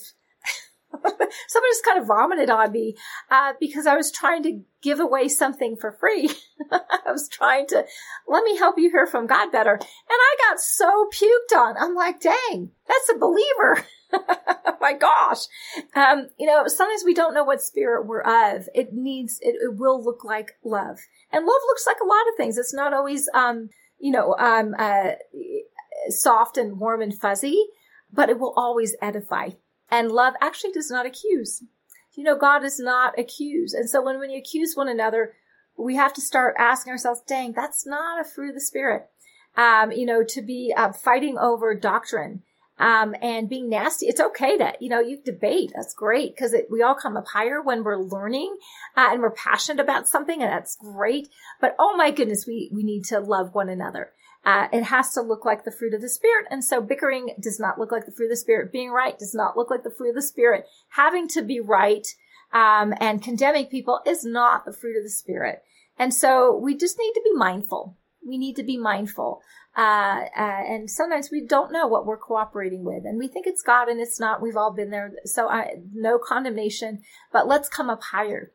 somebody 1.03 1.71
just 1.71 1.85
kind 1.85 1.99
of 1.99 2.07
vomited 2.07 2.49
on 2.49 2.71
me 2.71 2.95
uh, 3.29 3.53
because 3.59 3.85
I 3.85 3.95
was 3.95 4.11
trying 4.11 4.43
to 4.43 4.61
give 4.81 4.99
away 4.99 5.27
something 5.27 5.75
for 5.75 5.91
free. 5.91 6.31
I 6.71 7.11
was 7.11 7.29
trying 7.29 7.67
to 7.67 7.85
let 8.27 8.43
me 8.43 8.57
help 8.57 8.77
you 8.77 8.89
hear 8.89 9.05
from 9.05 9.27
God 9.27 9.51
better, 9.51 9.73
and 9.73 9.81
I 10.09 10.35
got 10.47 10.59
so 10.59 11.07
puked 11.13 11.55
on. 11.55 11.75
I'm 11.77 11.93
like, 11.93 12.19
dang, 12.19 12.71
that's 12.87 13.09
a 13.13 13.19
believer. 13.19 13.85
My 14.81 14.93
gosh. 14.93 15.45
Um, 15.95 16.29
you 16.37 16.47
know, 16.47 16.67
sometimes 16.67 17.03
we 17.05 17.13
don't 17.13 17.33
know 17.33 17.43
what 17.43 17.61
spirit 17.61 18.07
we're 18.07 18.21
of. 18.21 18.67
It 18.73 18.93
needs, 18.93 19.39
it, 19.41 19.55
it, 19.61 19.75
will 19.77 20.03
look 20.03 20.23
like 20.23 20.57
love. 20.63 20.99
And 21.31 21.45
love 21.45 21.61
looks 21.67 21.85
like 21.85 21.97
a 22.01 22.07
lot 22.07 22.27
of 22.29 22.37
things. 22.37 22.57
It's 22.57 22.73
not 22.73 22.93
always, 22.93 23.29
um, 23.33 23.69
you 23.99 24.11
know, 24.11 24.35
um, 24.39 24.73
uh, 24.77 25.11
soft 26.09 26.57
and 26.57 26.79
warm 26.79 27.01
and 27.01 27.13
fuzzy, 27.13 27.67
but 28.11 28.29
it 28.29 28.39
will 28.39 28.53
always 28.55 28.95
edify. 29.01 29.49
And 29.91 30.11
love 30.11 30.33
actually 30.41 30.71
does 30.71 30.89
not 30.89 31.05
accuse. 31.05 31.63
You 32.15 32.23
know, 32.23 32.37
God 32.37 32.59
does 32.59 32.79
not 32.79 33.17
accuse. 33.17 33.73
And 33.73 33.89
so 33.89 34.01
when, 34.01 34.19
when 34.19 34.29
you 34.29 34.39
accuse 34.39 34.75
one 34.75 34.89
another, 34.89 35.33
we 35.77 35.95
have 35.95 36.13
to 36.13 36.21
start 36.21 36.55
asking 36.57 36.91
ourselves, 36.91 37.21
dang, 37.27 37.53
that's 37.53 37.85
not 37.85 38.19
a 38.19 38.25
fruit 38.29 38.49
of 38.49 38.55
the 38.55 38.61
spirit. 38.61 39.07
Um, 39.55 39.91
you 39.91 40.05
know, 40.05 40.23
to 40.23 40.41
be 40.41 40.73
uh, 40.75 40.91
fighting 40.91 41.37
over 41.37 41.73
doctrine 41.73 42.43
um, 42.79 43.13
and 43.21 43.49
being 43.49 43.69
nasty. 43.69 44.07
It's 44.07 44.21
okay 44.21 44.57
to, 44.57 44.73
you 44.79 44.89
know, 44.89 44.99
you 44.99 45.21
debate. 45.23 45.71
That's 45.75 45.93
great 45.93 46.35
because 46.35 46.55
we 46.69 46.81
all 46.81 46.95
come 46.95 47.17
up 47.17 47.27
higher 47.27 47.61
when 47.61 47.83
we're 47.83 47.97
learning 47.97 48.55
uh, 48.95 49.09
and 49.11 49.21
we're 49.21 49.31
passionate 49.31 49.81
about 49.81 50.07
something 50.07 50.41
and 50.41 50.51
that's 50.51 50.77
great. 50.77 51.27
But 51.59 51.75
oh 51.77 51.95
my 51.97 52.11
goodness, 52.11 52.45
we, 52.47 52.71
we 52.73 52.83
need 52.83 53.03
to 53.05 53.19
love 53.19 53.53
one 53.53 53.69
another. 53.69 54.11
Uh, 54.45 54.67
it 54.71 54.83
has 54.83 55.13
to 55.13 55.21
look 55.21 55.43
like 55.43 55.65
the 55.65 55.71
fruit 55.71 55.93
of 55.93 56.01
the 56.01 56.09
spirit. 56.09 56.45
And 56.49 56.63
so 56.63 56.81
bickering 56.81 57.35
does 57.41 57.59
not 57.59 57.77
look 57.77 57.91
like 57.91 58.05
the 58.05 58.11
fruit 58.11 58.27
of 58.27 58.31
the 58.31 58.37
spirit. 58.37 58.71
Being 58.71 58.89
right 58.91 59.19
does 59.19 59.35
not 59.35 59.57
look 59.57 59.69
like 59.69 59.83
the 59.83 59.91
fruit 59.91 60.09
of 60.09 60.15
the 60.15 60.21
spirit. 60.21 60.65
Having 60.91 61.27
to 61.29 61.41
be 61.41 61.59
right, 61.59 62.07
um, 62.53 62.93
and 62.99 63.21
condemning 63.21 63.67
people 63.67 63.99
is 64.05 64.23
not 64.23 64.65
the 64.65 64.73
fruit 64.73 64.97
of 64.97 65.03
the 65.03 65.09
spirit. 65.09 65.61
And 65.97 66.13
so 66.13 66.57
we 66.57 66.75
just 66.75 66.97
need 66.97 67.11
to 67.13 67.21
be 67.23 67.33
mindful. 67.33 67.97
We 68.25 68.37
need 68.37 68.55
to 68.55 68.63
be 68.63 68.77
mindful. 68.77 69.41
Uh, 69.77 70.25
uh, 70.35 70.63
and 70.67 70.89
sometimes 70.89 71.29
we 71.31 71.45
don't 71.45 71.71
know 71.71 71.87
what 71.87 72.05
we're 72.05 72.17
cooperating 72.17 72.83
with 72.83 73.05
and 73.05 73.17
we 73.17 73.27
think 73.27 73.47
it's 73.47 73.61
God 73.61 73.87
and 73.87 74.01
it's 74.01 74.19
not. 74.19 74.41
We've 74.41 74.57
all 74.57 74.73
been 74.73 74.89
there. 74.89 75.13
So 75.25 75.47
I, 75.47 75.75
no 75.93 76.17
condemnation, 76.17 77.01
but 77.31 77.47
let's 77.47 77.69
come 77.69 77.89
up 77.89 78.01
higher. 78.11 78.51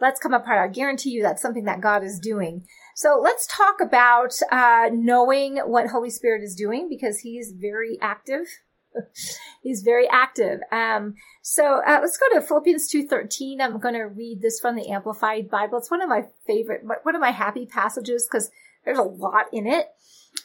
Let's 0.00 0.20
come 0.20 0.34
up 0.34 0.44
higher. 0.44 0.64
I 0.64 0.68
guarantee 0.68 1.10
you 1.10 1.22
that's 1.22 1.40
something 1.40 1.64
that 1.64 1.80
God 1.80 2.02
is 2.02 2.18
doing. 2.18 2.66
So 2.94 3.18
let's 3.22 3.46
talk 3.46 3.80
about, 3.80 4.34
uh, 4.50 4.90
knowing 4.92 5.58
what 5.58 5.88
Holy 5.88 6.10
Spirit 6.10 6.42
is 6.42 6.54
doing 6.54 6.88
because 6.88 7.20
he's 7.20 7.52
very 7.56 7.98
active. 8.00 8.46
he's 9.62 9.82
very 9.82 10.08
active. 10.08 10.60
Um, 10.72 11.14
so 11.42 11.80
uh, 11.86 11.98
let's 12.00 12.18
go 12.18 12.38
to 12.38 12.46
Philippians 12.46 12.90
2.13. 12.92 13.60
I'm 13.60 13.78
going 13.78 13.94
to 13.94 14.02
read 14.02 14.42
this 14.42 14.60
from 14.60 14.76
the 14.76 14.88
Amplified 14.88 15.50
Bible. 15.50 15.78
It's 15.78 15.90
one 15.90 16.02
of 16.02 16.08
my 16.08 16.24
favorite, 16.46 16.82
one 17.02 17.14
of 17.14 17.20
my 17.20 17.30
happy 17.30 17.66
passages 17.66 18.26
because 18.30 18.50
there's 18.84 18.98
a 18.98 19.02
lot 19.02 19.46
in 19.52 19.66
it. 19.66 19.86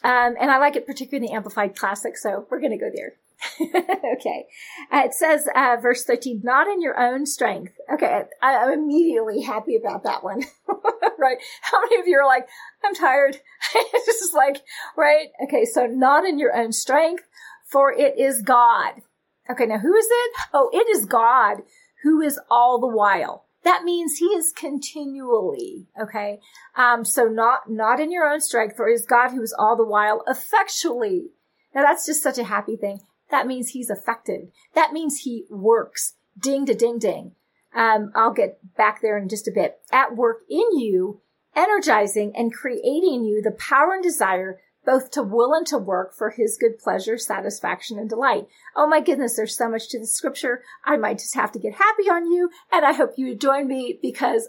Um, 0.04 0.34
and 0.40 0.50
I 0.50 0.58
like 0.58 0.76
it 0.76 0.86
particularly 0.86 1.26
in 1.26 1.30
the 1.32 1.36
Amplified 1.36 1.76
Classic, 1.76 2.16
so 2.16 2.46
we're 2.50 2.60
going 2.60 2.72
to 2.72 2.78
go 2.78 2.90
there. 2.94 3.14
okay. 3.60 4.46
Uh, 4.92 5.02
it 5.04 5.14
says, 5.14 5.46
uh, 5.54 5.76
verse 5.80 6.04
13, 6.04 6.40
not 6.44 6.66
in 6.66 6.80
your 6.80 6.98
own 6.98 7.26
strength. 7.26 7.72
Okay. 7.92 8.22
I, 8.40 8.56
I'm 8.56 8.72
immediately 8.72 9.42
happy 9.42 9.76
about 9.76 10.04
that 10.04 10.22
one. 10.22 10.42
right. 11.18 11.38
How 11.62 11.80
many 11.80 12.00
of 12.00 12.06
you 12.06 12.18
are 12.18 12.26
like, 12.26 12.48
I'm 12.84 12.94
tired. 12.94 13.40
it's 13.74 14.06
just 14.06 14.34
like, 14.34 14.62
right. 14.96 15.28
Okay. 15.44 15.64
So 15.64 15.86
not 15.86 16.24
in 16.24 16.38
your 16.38 16.54
own 16.56 16.72
strength, 16.72 17.24
for 17.64 17.92
it 17.92 18.18
is 18.18 18.42
God. 18.42 19.02
Okay. 19.50 19.66
Now 19.66 19.78
who 19.78 19.94
is 19.94 20.06
it? 20.08 20.32
Oh, 20.52 20.70
it 20.72 20.88
is 20.96 21.06
God 21.06 21.62
who 22.02 22.20
is 22.20 22.38
all 22.50 22.80
the 22.80 22.86
while. 22.86 23.46
That 23.64 23.84
means 23.84 24.16
he 24.16 24.26
is 24.26 24.52
continually, 24.52 25.86
okay? 26.00 26.40
Um, 26.76 27.04
so 27.04 27.24
not, 27.24 27.70
not 27.70 28.00
in 28.00 28.10
your 28.10 28.24
own 28.24 28.40
strength, 28.40 28.76
for 28.76 28.88
it 28.88 28.94
is 28.94 29.06
God 29.06 29.30
who 29.30 29.42
is 29.42 29.54
all 29.56 29.76
the 29.76 29.86
while 29.86 30.24
effectually. 30.26 31.30
Now 31.74 31.82
that's 31.82 32.04
just 32.04 32.22
such 32.22 32.38
a 32.38 32.44
happy 32.44 32.76
thing 32.76 33.00
that 33.32 33.46
means 33.46 33.70
he's 33.70 33.90
affected. 33.90 34.52
That 34.74 34.92
means 34.92 35.20
he 35.20 35.46
works. 35.50 36.14
Ding 36.38 36.64
to 36.66 36.74
ding 36.74 36.98
ding. 37.00 37.32
Um, 37.74 38.12
I'll 38.14 38.32
get 38.32 38.58
back 38.76 39.00
there 39.00 39.18
in 39.18 39.28
just 39.28 39.48
a 39.48 39.52
bit. 39.52 39.80
At 39.90 40.14
work 40.14 40.42
in 40.48 40.78
you, 40.78 41.22
energizing 41.56 42.32
and 42.36 42.52
creating 42.52 43.24
you 43.24 43.42
the 43.42 43.50
power 43.50 43.94
and 43.94 44.02
desire 44.02 44.60
both 44.84 45.10
to 45.12 45.22
will 45.22 45.54
and 45.54 45.66
to 45.68 45.78
work 45.78 46.14
for 46.14 46.30
his 46.30 46.58
good 46.60 46.78
pleasure, 46.78 47.18
satisfaction, 47.18 47.98
and 47.98 48.08
delight. 48.08 48.46
Oh 48.74 48.86
my 48.86 49.00
goodness, 49.00 49.36
there's 49.36 49.56
so 49.56 49.68
much 49.68 49.88
to 49.90 49.98
the 49.98 50.06
scripture. 50.06 50.62
I 50.84 50.96
might 50.96 51.18
just 51.18 51.34
have 51.34 51.52
to 51.52 51.58
get 51.58 51.74
happy 51.74 52.08
on 52.10 52.30
you, 52.30 52.50
and 52.72 52.84
I 52.84 52.92
hope 52.92 53.12
you 53.16 53.28
would 53.28 53.40
join 53.40 53.68
me 53.68 53.98
because 54.00 54.48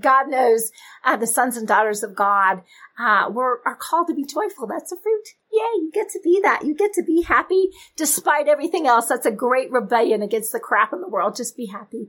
God 0.00 0.28
knows 0.28 0.70
uh, 1.04 1.16
the 1.16 1.26
sons 1.26 1.56
and 1.56 1.66
daughters 1.66 2.02
of 2.02 2.16
God 2.16 2.62
uh, 2.98 3.30
were 3.30 3.60
are 3.64 3.76
called 3.76 4.08
to 4.08 4.14
be 4.14 4.24
joyful. 4.24 4.66
That's 4.66 4.92
a 4.92 4.96
fruit. 4.96 5.28
Yeah, 5.52 5.68
you 5.76 5.90
get 5.92 6.08
to 6.10 6.20
be 6.22 6.40
that. 6.42 6.64
You 6.64 6.74
get 6.74 6.92
to 6.94 7.04
be 7.04 7.22
happy 7.22 7.70
despite 7.96 8.48
everything 8.48 8.86
else. 8.86 9.06
That's 9.06 9.26
a 9.26 9.30
great 9.30 9.70
rebellion 9.70 10.22
against 10.22 10.52
the 10.52 10.60
crap 10.60 10.92
in 10.92 11.00
the 11.00 11.08
world. 11.08 11.36
Just 11.36 11.56
be 11.56 11.66
happy. 11.66 12.08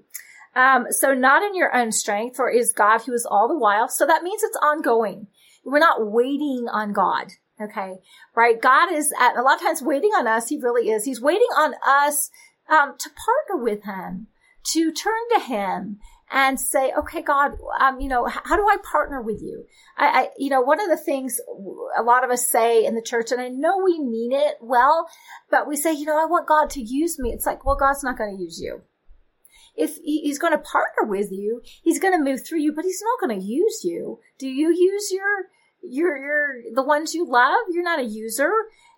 Um, 0.55 0.87
so 0.89 1.13
not 1.13 1.43
in 1.43 1.55
your 1.55 1.75
own 1.75 1.91
strength, 1.91 2.35
for 2.35 2.49
is 2.49 2.73
God 2.73 3.01
who 3.03 3.13
is 3.13 3.27
all 3.29 3.47
the 3.47 3.57
while. 3.57 3.87
So 3.87 4.07
that 4.07 4.23
means 4.23 4.41
it's 4.41 4.57
ongoing. 4.57 5.27
We're 5.63 5.79
not 5.79 6.09
waiting 6.11 6.67
on 6.71 6.93
God. 6.93 7.33
Okay. 7.59 7.95
Right. 8.35 8.61
God 8.61 8.91
is 8.91 9.11
a 9.11 9.41
lot 9.41 9.55
of 9.55 9.61
times 9.61 9.81
waiting 9.81 10.11
on 10.11 10.27
us. 10.27 10.49
He 10.49 10.59
really 10.59 10.89
is. 10.89 11.05
He's 11.05 11.21
waiting 11.21 11.47
on 11.57 11.73
us, 11.85 12.29
um, 12.69 12.95
to 12.99 13.09
partner 13.09 13.63
with 13.63 13.83
him, 13.83 14.27
to 14.73 14.91
turn 14.91 15.13
to 15.33 15.39
him 15.39 15.99
and 16.29 16.59
say, 16.59 16.91
okay, 16.97 17.21
God, 17.21 17.53
um, 17.79 18.01
you 18.01 18.09
know, 18.09 18.25
how 18.25 18.57
do 18.57 18.67
I 18.67 18.77
partner 18.83 19.21
with 19.21 19.41
you? 19.41 19.65
I, 19.97 20.07
I, 20.07 20.29
you 20.37 20.49
know, 20.49 20.59
one 20.59 20.81
of 20.81 20.89
the 20.89 20.97
things 20.97 21.39
a 21.97 22.03
lot 22.03 22.25
of 22.25 22.29
us 22.29 22.49
say 22.49 22.85
in 22.85 22.95
the 22.95 23.01
church, 23.01 23.31
and 23.31 23.39
I 23.39 23.47
know 23.47 23.81
we 23.83 23.99
mean 23.99 24.33
it 24.33 24.57
well, 24.61 25.07
but 25.49 25.67
we 25.67 25.77
say, 25.77 25.93
you 25.93 26.05
know, 26.05 26.21
I 26.21 26.25
want 26.25 26.47
God 26.47 26.69
to 26.71 26.81
use 26.81 27.17
me. 27.17 27.31
It's 27.31 27.45
like, 27.45 27.65
well, 27.65 27.77
God's 27.77 28.03
not 28.03 28.17
going 28.17 28.35
to 28.35 28.43
use 28.43 28.59
you. 28.59 28.81
If 29.75 29.97
he's 30.03 30.39
going 30.39 30.53
to 30.53 30.59
partner 30.59 31.07
with 31.07 31.31
you, 31.31 31.61
he's 31.83 31.99
going 31.99 32.13
to 32.13 32.23
move 32.23 32.45
through 32.45 32.59
you, 32.59 32.73
but 32.73 32.83
he's 32.83 33.01
not 33.01 33.25
going 33.25 33.39
to 33.39 33.45
use 33.45 33.85
you. 33.85 34.19
Do 34.37 34.49
you 34.49 34.75
use 34.75 35.11
your, 35.11 35.45
your, 35.81 36.17
your, 36.17 36.53
the 36.73 36.83
ones 36.83 37.13
you 37.13 37.25
love? 37.25 37.59
You're 37.71 37.83
not 37.83 37.99
a 37.99 38.03
user 38.03 38.51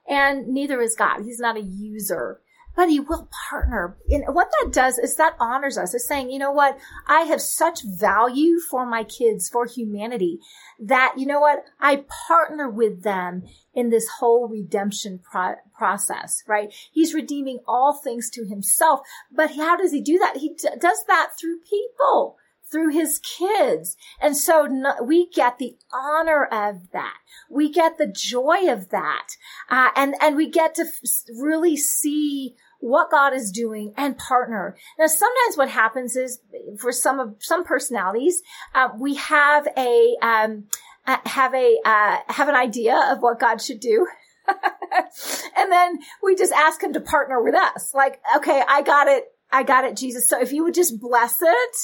and 0.07 0.47
neither 0.47 0.81
is 0.81 0.95
God. 0.95 1.21
He's 1.23 1.39
not 1.39 1.57
a 1.57 1.61
user 1.61 2.41
but 2.79 2.89
he 2.89 2.99
will 2.99 3.27
partner. 3.49 3.97
And 4.07 4.23
what 4.33 4.49
that 4.51 4.71
does 4.71 4.97
is 4.97 5.17
that 5.17 5.35
honors 5.37 5.77
us. 5.77 5.93
It's 5.93 6.07
saying, 6.07 6.31
you 6.31 6.39
know 6.39 6.53
what? 6.53 6.77
I 7.07 7.23
have 7.23 7.41
such 7.41 7.81
value 7.83 8.59
for 8.59 8.85
my 8.85 9.03
kids, 9.03 9.49
for 9.49 9.65
humanity 9.65 10.39
that, 10.79 11.15
you 11.17 11.25
know 11.25 11.41
what? 11.41 11.65
I 11.81 12.05
partner 12.27 12.69
with 12.69 13.03
them 13.03 13.43
in 13.73 13.89
this 13.89 14.07
whole 14.19 14.47
redemption 14.47 15.19
pro- 15.19 15.55
process, 15.77 16.41
right? 16.47 16.73
He's 16.89 17.13
redeeming 17.13 17.59
all 17.67 17.99
things 18.01 18.29
to 18.29 18.45
himself. 18.45 19.01
But 19.29 19.55
how 19.55 19.75
does 19.75 19.91
he 19.91 19.99
do 19.99 20.17
that? 20.19 20.37
He 20.37 20.53
d- 20.53 20.69
does 20.79 21.03
that 21.07 21.31
through 21.37 21.59
people 21.69 22.37
through 22.71 22.89
his 22.89 23.19
kids. 23.19 23.97
And 24.21 24.35
so 24.35 24.65
no, 24.65 24.95
we 25.03 25.29
get 25.29 25.57
the 25.57 25.77
honor 25.93 26.45
of 26.45 26.91
that. 26.91 27.17
We 27.49 27.71
get 27.71 27.97
the 27.97 28.07
joy 28.07 28.71
of 28.71 28.89
that. 28.89 29.35
Uh, 29.69 29.89
and, 29.95 30.15
and 30.21 30.35
we 30.35 30.49
get 30.49 30.75
to 30.75 30.83
f- 30.83 31.23
really 31.37 31.77
see 31.77 32.55
what 32.79 33.11
God 33.11 33.33
is 33.33 33.51
doing 33.51 33.93
and 33.97 34.17
partner. 34.17 34.75
Now, 34.97 35.07
sometimes 35.07 35.57
what 35.57 35.69
happens 35.69 36.15
is 36.15 36.39
for 36.79 36.91
some 36.91 37.19
of 37.19 37.35
some 37.39 37.63
personalities, 37.63 38.41
uh, 38.73 38.89
we 38.97 39.15
have 39.15 39.67
a 39.77 40.15
um, 40.21 40.65
uh, 41.05 41.17
have 41.25 41.53
a 41.53 41.77
uh, 41.83 42.17
have 42.27 42.47
an 42.47 42.55
idea 42.55 42.97
of 43.11 43.21
what 43.21 43.39
God 43.39 43.61
should 43.61 43.79
do. 43.79 44.07
and 45.57 45.71
then 45.71 45.99
we 46.23 46.35
just 46.35 46.53
ask 46.53 46.81
him 46.81 46.93
to 46.93 47.01
partner 47.01 47.41
with 47.41 47.55
us. 47.55 47.93
Like, 47.93 48.21
okay, 48.37 48.63
I 48.67 48.81
got 48.81 49.07
it. 49.07 49.25
I 49.51 49.63
got 49.63 49.85
it, 49.85 49.97
Jesus. 49.97 50.29
So 50.29 50.39
if 50.39 50.51
you 50.51 50.63
would 50.63 50.73
just 50.73 50.99
bless 50.99 51.37
it, 51.41 51.75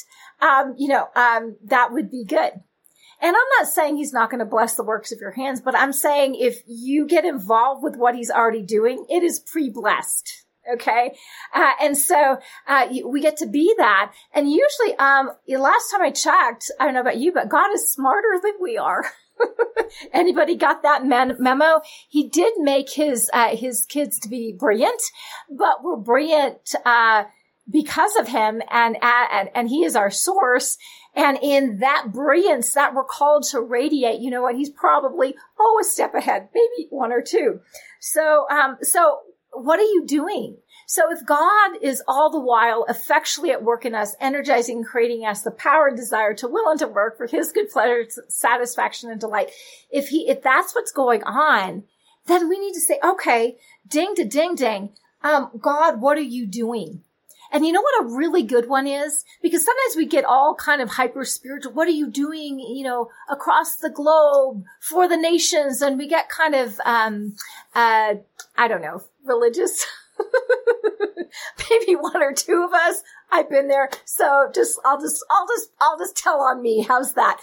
um, 0.42 0.76
you 0.78 0.88
know, 0.88 1.08
um, 1.16 1.56
that 1.66 1.92
would 1.92 2.12
be 2.12 2.24
good. 2.24 2.52
And 3.22 3.36
I'm 3.36 3.60
not 3.60 3.68
saying 3.68 3.96
he's 3.96 4.14
not 4.14 4.30
going 4.30 4.40
to 4.40 4.46
bless 4.46 4.76
the 4.76 4.84
works 4.84 5.12
of 5.12 5.20
your 5.20 5.32
hands, 5.32 5.62
but 5.62 5.76
I'm 5.76 5.94
saying 5.94 6.36
if 6.36 6.62
you 6.68 7.08
get 7.08 7.26
involved 7.26 7.82
with 7.84 7.96
what 7.96 8.16
he's 8.16 8.30
already 8.30 8.62
doing, 8.62 9.06
it 9.10 9.24
is 9.24 9.40
pre-blessed. 9.40 10.44
Okay. 10.72 11.16
Uh, 11.54 11.72
and 11.82 11.98
so, 11.98 12.38
uh, 12.68 12.88
we 13.06 13.22
get 13.22 13.38
to 13.38 13.46
be 13.46 13.74
that. 13.78 14.12
And 14.34 14.50
usually, 14.50 14.96
um, 14.98 15.30
last 15.48 15.92
time 15.92 16.02
I 16.02 16.10
checked, 16.12 16.72
I 16.80 16.86
don't 16.86 16.96
know 16.96 17.02
about 17.02 17.18
you, 17.18 17.32
but 17.32 17.50
God 17.50 17.72
is 17.74 17.92
smarter 17.92 18.40
than 18.42 18.54
we 18.60 18.78
are. 18.78 19.06
Anybody 20.14 20.56
got 20.56 20.82
that 20.82 21.06
memo? 21.06 21.82
He 22.10 22.28
did 22.28 22.54
make 22.58 22.90
his, 22.90 23.30
uh, 23.32 23.56
his 23.56 23.86
kids 23.86 24.20
to 24.20 24.30
be 24.30 24.54
brilliant, 24.58 25.02
but 25.50 25.84
we're 25.84 25.98
brilliant, 25.98 26.74
uh, 26.84 27.26
because 27.70 28.16
of 28.16 28.28
him 28.28 28.62
and, 28.72 28.98
and, 29.02 29.50
and 29.56 29.70
he 29.70 29.84
is 29.84 29.96
our 29.96 30.12
source. 30.12 30.78
And 31.16 31.38
in 31.42 31.80
that 31.80 32.08
brilliance 32.12 32.74
that 32.74 32.94
we're 32.94 33.06
called 33.06 33.44
to 33.52 33.62
radiate, 33.62 34.20
you 34.20 34.30
know 34.30 34.42
what? 34.42 34.56
He's 34.56 34.70
probably, 34.70 35.36
oh, 35.60 35.80
a 35.82 35.86
step 35.86 36.14
ahead, 36.14 36.50
maybe 36.54 36.88
one 36.90 37.12
or 37.12 37.22
two. 37.22 37.62
So, 38.00 38.46
um, 38.50 38.78
so 38.82 39.20
what 39.52 39.80
are 39.80 39.84
you 39.84 40.06
doing? 40.06 40.58
So 40.88 41.12
if 41.12 41.26
God 41.26 41.78
is 41.82 42.04
all 42.08 42.30
the 42.30 42.40
while 42.40 42.86
effectually 42.88 43.52
at 43.52 43.64
work 43.64 43.86
in 43.86 43.96
us, 43.96 44.16
energizing, 44.20 44.84
creating 44.84 45.26
us 45.26 45.42
the 45.42 45.52
power 45.52 45.88
and 45.88 45.98
desire 45.98 46.36
to 46.36 46.48
will 46.48 46.70
and 46.70 46.80
to 46.80 46.88
work 46.88 47.18
for 47.18 47.26
his 47.26 47.52
good 47.52 47.70
pleasure, 47.72 48.06
satisfaction 48.28 49.10
and 49.10 49.20
delight, 49.20 49.50
if 49.90 50.10
he, 50.10 50.30
if 50.30 50.44
that's 50.44 50.76
what's 50.76 50.92
going 50.92 51.24
on, 51.24 51.84
then 52.28 52.48
we 52.50 52.60
need 52.60 52.74
to 52.74 52.82
say, 52.82 53.00
okay, 53.04 53.58
ding 53.88 54.14
to 54.16 54.26
ding 54.26 54.56
ding. 54.56 54.92
Um, 55.24 55.50
God, 55.60 56.02
what 56.02 56.18
are 56.18 56.22
you 56.22 56.46
doing? 56.46 57.02
And 57.52 57.66
you 57.66 57.72
know 57.72 57.82
what 57.82 58.06
a 58.06 58.16
really 58.16 58.44
good 58.44 58.68
one 58.68 58.88
is? 58.88 59.24
Because 59.42 59.64
sometimes 59.64 59.96
we 59.96 60.06
get 60.06 60.26
all 60.26 60.56
kind 60.56 60.82
of 60.82 60.90
hyper 60.90 61.24
spiritual. 61.26 61.74
What 61.74 61.88
are 61.88 61.92
you 61.92 62.10
doing, 62.10 62.60
you 62.60 62.84
know, 62.84 63.10
across 63.30 63.78
the 63.78 63.90
globe 63.90 64.64
for 64.80 65.08
the 65.08 65.18
nations? 65.18 65.82
And 65.82 65.98
we 65.98 66.08
get 66.08 66.30
kind 66.30 66.56
of, 66.56 66.80
um, 66.86 67.36
uh, 67.74 68.16
I 68.58 68.68
don't 68.68 68.82
know, 68.82 69.04
religious. 69.24 69.86
Maybe 71.70 71.96
one 71.96 72.22
or 72.22 72.34
two 72.34 72.66
of 72.68 72.74
us. 72.74 73.02
I've 73.36 73.50
been 73.50 73.68
there. 73.68 73.90
So 74.06 74.50
just, 74.54 74.80
I'll 74.86 75.00
just, 75.00 75.24
I'll 75.30 75.48
just, 75.48 75.70
I'll 75.82 75.98
just 75.98 76.16
tell 76.16 76.42
on 76.42 76.62
me. 76.62 76.84
How's 76.88 77.14
that? 77.14 77.40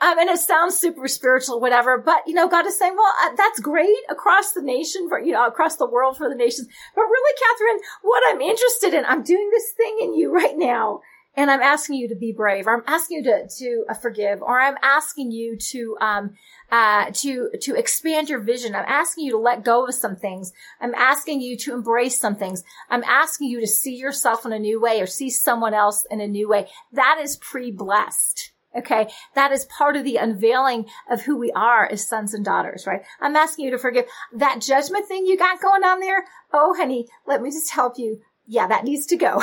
Um, 0.00 0.18
and 0.18 0.30
it 0.30 0.38
sounds 0.38 0.76
super 0.76 1.08
spiritual, 1.08 1.60
whatever, 1.60 1.98
but 1.98 2.22
you 2.26 2.34
know, 2.34 2.48
God 2.48 2.66
is 2.66 2.78
saying, 2.78 2.94
well, 2.96 3.12
uh, 3.24 3.34
that's 3.36 3.60
great 3.60 3.96
across 4.08 4.52
the 4.52 4.62
nation 4.62 5.08
for, 5.08 5.20
you 5.20 5.32
know, 5.32 5.46
across 5.46 5.76
the 5.76 5.86
world 5.86 6.16
for 6.16 6.28
the 6.28 6.34
nations. 6.34 6.68
But 6.94 7.02
really, 7.02 7.34
Catherine, 7.40 7.80
what 8.02 8.22
I'm 8.28 8.40
interested 8.40 8.94
in, 8.94 9.04
I'm 9.04 9.22
doing 9.22 9.48
this 9.52 9.70
thing 9.76 9.98
in 10.00 10.14
you 10.14 10.32
right 10.32 10.56
now 10.56 11.02
and 11.34 11.50
I'm 11.50 11.62
asking 11.62 11.96
you 11.96 12.08
to 12.08 12.14
be 12.14 12.32
brave, 12.32 12.66
or 12.66 12.74
I'm 12.74 12.84
asking 12.86 13.18
you 13.18 13.24
to 13.24 13.48
to 13.58 13.84
uh, 13.88 13.94
forgive, 13.94 14.42
or 14.42 14.60
I'm 14.60 14.76
asking 14.82 15.30
you 15.32 15.56
to 15.56 15.96
um 16.00 16.30
uh 16.70 17.10
to 17.12 17.50
to 17.60 17.74
expand 17.74 18.28
your 18.28 18.40
vision. 18.40 18.74
I'm 18.74 18.84
asking 18.86 19.26
you 19.26 19.32
to 19.32 19.38
let 19.38 19.64
go 19.64 19.86
of 19.86 19.94
some 19.94 20.16
things. 20.16 20.52
I'm 20.80 20.94
asking 20.94 21.40
you 21.40 21.56
to 21.58 21.74
embrace 21.74 22.20
some 22.20 22.36
things. 22.36 22.64
I'm 22.90 23.04
asking 23.04 23.48
you 23.48 23.60
to 23.60 23.66
see 23.66 23.94
yourself 23.94 24.44
in 24.44 24.52
a 24.52 24.58
new 24.58 24.80
way 24.80 25.00
or 25.00 25.06
see 25.06 25.30
someone 25.30 25.74
else 25.74 26.06
in 26.10 26.20
a 26.20 26.28
new 26.28 26.48
way. 26.48 26.68
That 26.92 27.18
is 27.22 27.36
pre-blessed. 27.36 28.52
Okay. 28.74 29.08
That 29.34 29.52
is 29.52 29.66
part 29.66 29.96
of 29.96 30.04
the 30.04 30.16
unveiling 30.16 30.86
of 31.10 31.22
who 31.22 31.36
we 31.36 31.52
are 31.52 31.86
as 31.86 32.06
sons 32.06 32.32
and 32.32 32.42
daughters, 32.42 32.86
right? 32.86 33.02
I'm 33.20 33.36
asking 33.36 33.66
you 33.66 33.70
to 33.72 33.78
forgive 33.78 34.06
that 34.32 34.62
judgment 34.62 35.06
thing 35.06 35.26
you 35.26 35.36
got 35.36 35.60
going 35.60 35.84
on 35.84 36.00
there. 36.00 36.24
Oh, 36.54 36.74
honey, 36.74 37.06
let 37.26 37.42
me 37.42 37.50
just 37.50 37.70
help 37.70 37.98
you 37.98 38.22
yeah, 38.52 38.66
that 38.66 38.84
needs 38.84 39.06
to 39.06 39.16
go. 39.16 39.42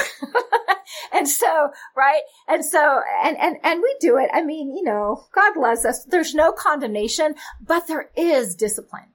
and 1.13 1.27
so, 1.27 1.71
right? 1.97 2.21
And 2.47 2.63
so, 2.63 3.01
and, 3.23 3.35
and, 3.39 3.57
and 3.63 3.81
we 3.81 3.95
do 3.99 4.17
it. 4.17 4.29
I 4.31 4.43
mean, 4.43 4.75
you 4.77 4.83
know, 4.83 5.25
God 5.33 5.57
loves 5.57 5.83
us. 5.83 6.05
There's 6.05 6.35
no 6.35 6.51
condemnation, 6.51 7.33
but 7.59 7.87
there 7.87 8.11
is 8.15 8.55
discipline. 8.55 9.07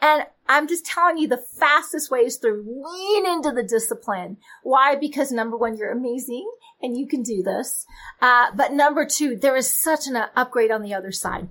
And 0.00 0.24
I'm 0.48 0.68
just 0.68 0.86
telling 0.86 1.18
you 1.18 1.26
the 1.26 1.36
fastest 1.58 2.12
way 2.12 2.20
is 2.20 2.36
through 2.36 2.64
lean 2.64 3.26
into 3.26 3.50
the 3.50 3.64
discipline. 3.64 4.36
Why? 4.62 4.94
Because 4.94 5.32
number 5.32 5.56
one, 5.56 5.76
you're 5.76 5.90
amazing 5.90 6.48
and 6.80 6.96
you 6.96 7.08
can 7.08 7.22
do 7.22 7.42
this. 7.42 7.84
Uh, 8.22 8.46
but 8.54 8.72
number 8.72 9.04
two, 9.04 9.36
there 9.36 9.56
is 9.56 9.70
such 9.70 10.06
an 10.06 10.16
upgrade 10.36 10.70
on 10.70 10.82
the 10.82 10.94
other 10.94 11.12
side 11.12 11.48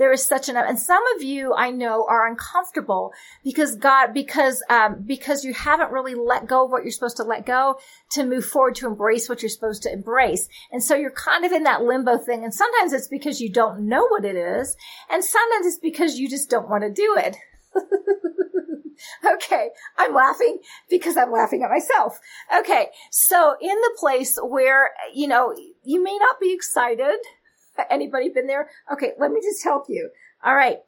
there 0.00 0.12
is 0.12 0.24
such 0.24 0.48
an, 0.48 0.56
and 0.56 0.80
some 0.80 1.02
of 1.14 1.22
you 1.22 1.52
I 1.54 1.70
know 1.70 2.06
are 2.08 2.26
uncomfortable 2.26 3.12
because 3.44 3.76
God, 3.76 4.14
because, 4.14 4.62
um, 4.70 5.04
because 5.06 5.44
you 5.44 5.52
haven't 5.52 5.92
really 5.92 6.14
let 6.14 6.46
go 6.46 6.64
of 6.64 6.70
what 6.70 6.84
you're 6.84 6.90
supposed 6.90 7.18
to 7.18 7.22
let 7.22 7.44
go 7.44 7.76
to 8.12 8.24
move 8.24 8.46
forward 8.46 8.76
to 8.76 8.86
embrace 8.86 9.28
what 9.28 9.42
you're 9.42 9.50
supposed 9.50 9.82
to 9.82 9.92
embrace. 9.92 10.48
And 10.72 10.82
so 10.82 10.94
you're 10.94 11.10
kind 11.10 11.44
of 11.44 11.52
in 11.52 11.64
that 11.64 11.82
limbo 11.82 12.16
thing. 12.16 12.44
And 12.44 12.54
sometimes 12.54 12.94
it's 12.94 13.08
because 13.08 13.42
you 13.42 13.52
don't 13.52 13.86
know 13.86 14.06
what 14.08 14.24
it 14.24 14.36
is. 14.36 14.74
And 15.10 15.22
sometimes 15.22 15.66
it's 15.66 15.78
because 15.78 16.18
you 16.18 16.30
just 16.30 16.48
don't 16.48 16.70
want 16.70 16.82
to 16.82 16.90
do 16.90 17.16
it. 17.18 17.36
okay. 19.34 19.68
I'm 19.98 20.14
laughing 20.14 20.60
because 20.88 21.18
I'm 21.18 21.30
laughing 21.30 21.62
at 21.62 21.68
myself. 21.68 22.18
Okay. 22.58 22.86
So 23.10 23.54
in 23.60 23.76
the 23.76 23.96
place 23.98 24.38
where, 24.42 24.92
you 25.14 25.28
know, 25.28 25.54
you 25.84 26.02
may 26.02 26.16
not 26.16 26.40
be 26.40 26.54
excited. 26.54 27.18
Anybody 27.90 28.28
been 28.28 28.46
there? 28.46 28.68
Okay. 28.92 29.12
Let 29.18 29.30
me 29.30 29.40
just 29.40 29.62
help 29.64 29.86
you. 29.88 30.10
All 30.44 30.54
right. 30.54 30.78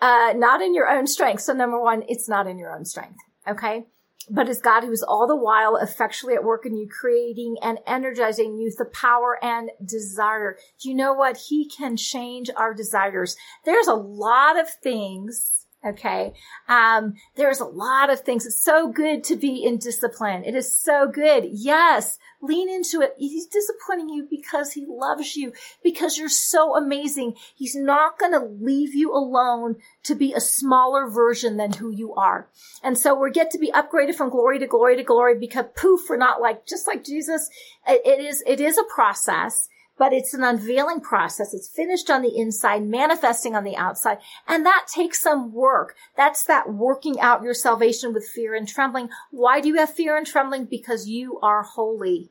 Uh, 0.00 0.32
not 0.36 0.60
in 0.60 0.74
your 0.74 0.88
own 0.88 1.06
strength. 1.06 1.42
So 1.42 1.52
number 1.52 1.80
one, 1.80 2.02
it's 2.08 2.28
not 2.28 2.46
in 2.46 2.58
your 2.58 2.74
own 2.74 2.84
strength. 2.84 3.18
Okay. 3.46 3.86
But 4.30 4.48
it's 4.48 4.60
God 4.60 4.84
who 4.84 4.92
is 4.92 5.02
all 5.02 5.26
the 5.26 5.36
while 5.36 5.76
effectually 5.76 6.34
at 6.34 6.44
work 6.44 6.64
in 6.64 6.76
you, 6.76 6.88
creating 6.88 7.56
and 7.60 7.78
energizing 7.86 8.56
you 8.56 8.72
the 8.76 8.84
power 8.84 9.38
and 9.42 9.70
desire. 9.84 10.56
Do 10.80 10.88
you 10.88 10.94
know 10.94 11.12
what? 11.12 11.36
He 11.48 11.68
can 11.68 11.96
change 11.96 12.48
our 12.56 12.72
desires. 12.72 13.36
There's 13.64 13.88
a 13.88 13.94
lot 13.94 14.58
of 14.58 14.68
things 14.70 15.61
Okay. 15.84 16.32
Um, 16.68 17.14
there's 17.34 17.58
a 17.58 17.64
lot 17.64 18.08
of 18.08 18.20
things. 18.20 18.46
It's 18.46 18.60
so 18.60 18.88
good 18.88 19.24
to 19.24 19.36
be 19.36 19.64
in 19.64 19.78
discipline. 19.78 20.44
It 20.44 20.54
is 20.54 20.72
so 20.72 21.08
good. 21.08 21.48
Yes. 21.50 22.18
Lean 22.40 22.70
into 22.70 23.00
it. 23.00 23.14
He's 23.18 23.46
disciplining 23.46 24.08
you 24.08 24.26
because 24.30 24.72
he 24.72 24.86
loves 24.86 25.36
you, 25.36 25.52
because 25.82 26.18
you're 26.18 26.28
so 26.28 26.76
amazing. 26.76 27.34
He's 27.56 27.74
not 27.74 28.18
going 28.18 28.32
to 28.32 28.44
leave 28.44 28.94
you 28.94 29.12
alone 29.12 29.76
to 30.04 30.14
be 30.14 30.32
a 30.32 30.40
smaller 30.40 31.08
version 31.08 31.56
than 31.56 31.72
who 31.72 31.90
you 31.90 32.14
are. 32.14 32.48
And 32.82 32.96
so 32.96 33.14
we 33.14 33.32
get 33.32 33.50
to 33.50 33.58
be 33.58 33.72
upgraded 33.72 34.14
from 34.14 34.30
glory 34.30 34.60
to 34.60 34.66
glory 34.66 34.96
to 34.96 35.02
glory 35.02 35.36
because 35.38 35.66
poof, 35.74 36.02
we're 36.08 36.16
not 36.16 36.40
like, 36.40 36.64
just 36.64 36.86
like 36.86 37.04
Jesus. 37.04 37.50
it, 37.88 38.02
it 38.04 38.24
is, 38.24 38.42
it 38.46 38.60
is 38.60 38.78
a 38.78 38.84
process 38.84 39.68
but 40.02 40.12
it's 40.12 40.34
an 40.34 40.42
unveiling 40.42 41.00
process. 41.00 41.54
It's 41.54 41.68
finished 41.68 42.10
on 42.10 42.22
the 42.22 42.36
inside, 42.36 42.82
manifesting 42.82 43.54
on 43.54 43.62
the 43.62 43.76
outside. 43.76 44.18
And 44.48 44.66
that 44.66 44.88
takes 44.92 45.22
some 45.22 45.52
work. 45.52 45.94
That's 46.16 46.42
that 46.46 46.72
working 46.72 47.20
out 47.20 47.44
your 47.44 47.54
salvation 47.54 48.12
with 48.12 48.26
fear 48.26 48.56
and 48.56 48.66
trembling. 48.66 49.10
Why 49.30 49.60
do 49.60 49.68
you 49.68 49.76
have 49.76 49.94
fear 49.94 50.16
and 50.16 50.26
trembling? 50.26 50.64
Because 50.64 51.06
you 51.06 51.38
are 51.38 51.62
holy. 51.62 52.30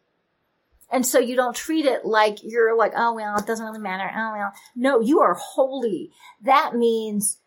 And 0.92 1.06
so 1.06 1.18
you 1.18 1.38
don't 1.38 1.56
treat 1.56 1.86
it 1.86 2.04
like 2.04 2.40
you're 2.44 2.76
like, 2.76 2.92
oh, 2.94 3.14
well, 3.14 3.38
it 3.38 3.48
doesn't 3.48 3.66
really 3.66 3.80
matter. 3.80 4.12
Oh, 4.14 4.34
well. 4.34 4.52
No, 4.76 5.00
you 5.00 5.22
are 5.22 5.36
holy. 5.36 6.12
That 6.42 6.76
means 6.76 7.38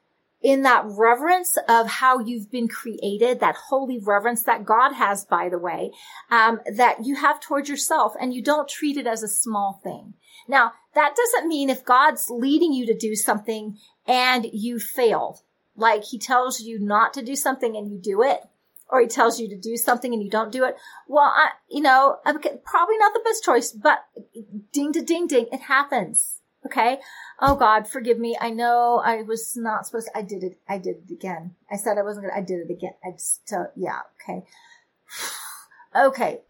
in 0.45 0.61
that 0.61 0.85
reverence 0.87 1.57
of 1.71 1.87
how 1.87 2.19
you've 2.19 2.51
been 2.51 2.69
created, 2.69 3.41
that 3.41 3.57
holy 3.57 3.99
reverence 3.99 4.43
that 4.43 4.67
God 4.67 4.93
has, 4.93 5.25
by 5.25 5.49
the 5.49 5.59
way, 5.59 5.91
um, 6.31 6.61
that 6.77 7.03
you 7.03 7.17
have 7.17 7.41
towards 7.41 7.71
yourself 7.71 8.13
and 8.21 8.35
you 8.35 8.43
don't 8.43 8.69
treat 8.69 8.99
it 8.99 9.07
as 9.07 9.23
a 9.23 9.29
small 9.29 9.81
thing. 9.83 10.13
Now, 10.47 10.73
that 10.95 11.17
doesn't 11.17 11.49
mean 11.49 11.71
if 11.71 11.83
God's 11.83 12.29
leading 12.29 12.75
you 12.75 12.85
to 12.87 12.95
do 12.97 13.17
something 13.17 13.79
and 14.07 14.47
you 14.53 14.79
fail, 14.79 15.41
like 15.77 16.05
he 16.05 16.19
tells 16.19 16.61
you 16.61 16.79
not 16.79 17.15
to 17.15 17.25
do 17.25 17.35
something 17.35 17.75
and 17.75 17.91
you 17.91 17.99
do 17.99 18.23
it, 18.23 18.41
or 18.91 19.01
he 19.01 19.07
tells 19.07 19.41
you 19.41 19.49
to 19.49 19.57
do 19.57 19.79
something 19.79 20.13
and 20.13 20.23
you 20.23 20.31
don't 20.31 20.53
do 20.53 20.65
it. 20.65 20.77
Well, 21.09 21.33
I, 21.35 21.53
you 21.71 21.81
know, 21.81 22.19
probably 22.23 22.99
not 22.99 23.15
the 23.15 23.23
best 23.25 23.43
choice, 23.43 23.73
but 23.73 24.05
ding 24.75 24.93
to 24.93 25.01
ding 25.01 25.27
ding, 25.27 25.47
it 25.51 25.63
happens. 25.63 26.43
Okay. 26.67 26.99
Oh 27.41 27.57
God, 27.57 27.87
forgive 27.87 28.19
me. 28.19 28.37
I 28.41 28.51
know 28.51 29.03
I 29.05 29.23
was 29.23 29.57
not 29.57 29.87
supposed 29.87 30.09
to, 30.09 30.19
I 30.19 30.23
did 30.23 30.43
it. 30.43 30.59
I 30.69 30.79
did 30.79 30.97
it 31.09 31.13
again. 31.13 31.55
I 31.71 31.77
said 31.77 31.99
I 31.99 32.03
wasn't 32.03 32.27
going 32.27 32.35
to, 32.35 32.41
I 32.41 32.45
did 32.45 32.69
it 32.69 32.73
again. 32.73 32.95
I 33.05 33.13
just, 33.13 33.53
yeah. 33.77 34.01
Okay. 34.23 34.45
okay. 36.07 36.41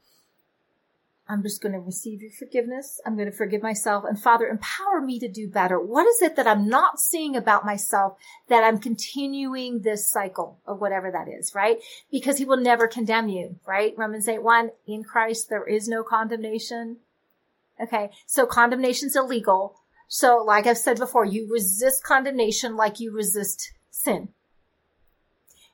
I'm 1.27 1.43
just 1.43 1.63
going 1.63 1.73
to 1.73 1.81
receive 1.81 2.21
your 2.21 2.31
forgiveness. 2.31 3.01
I'm 3.07 3.17
going 3.17 3.31
to 3.31 3.37
forgive 3.37 3.63
myself. 3.63 4.05
And 4.07 4.21
Father, 4.21 4.47
empower 4.47 5.01
me 5.01 5.19
to 5.21 5.29
do 5.29 5.49
better. 5.49 5.81
What 5.81 6.07
is 6.07 6.21
it 6.21 6.37
that 6.37 6.47
I'm 6.47 6.69
not 6.69 7.01
seeing 7.01 7.35
about 7.35 7.65
myself 7.65 8.19
that 8.49 8.63
I'm 8.63 8.79
continuing 8.79 9.81
this 9.81 10.07
cycle 10.07 10.59
of 10.67 10.83
whatever 10.83 11.11
that 11.11 11.27
is, 11.29 11.55
right? 11.55 11.79
Because 12.11 12.37
he 12.37 12.45
will 12.45 12.59
never 12.59 12.87
condemn 12.87 13.29
you, 13.29 13.59
right? 13.67 13.95
Romans 13.97 14.29
8 14.29 14.43
1, 14.43 14.71
in 14.87 15.03
Christ, 15.03 15.49
there 15.49 15.67
is 15.67 15.89
no 15.89 16.03
condemnation. 16.03 16.99
Okay. 17.81 18.11
So 18.27 18.45
condemnation's 18.45 19.17
illegal. 19.17 19.81
So, 20.09 20.43
like 20.45 20.67
I've 20.67 20.79
said 20.79 20.99
before, 20.99 21.25
you 21.25 21.49
resist 21.51 22.05
condemnation 22.05 22.77
like 22.77 23.01
you 23.01 23.13
resist 23.13 23.73
sin. 23.91 24.29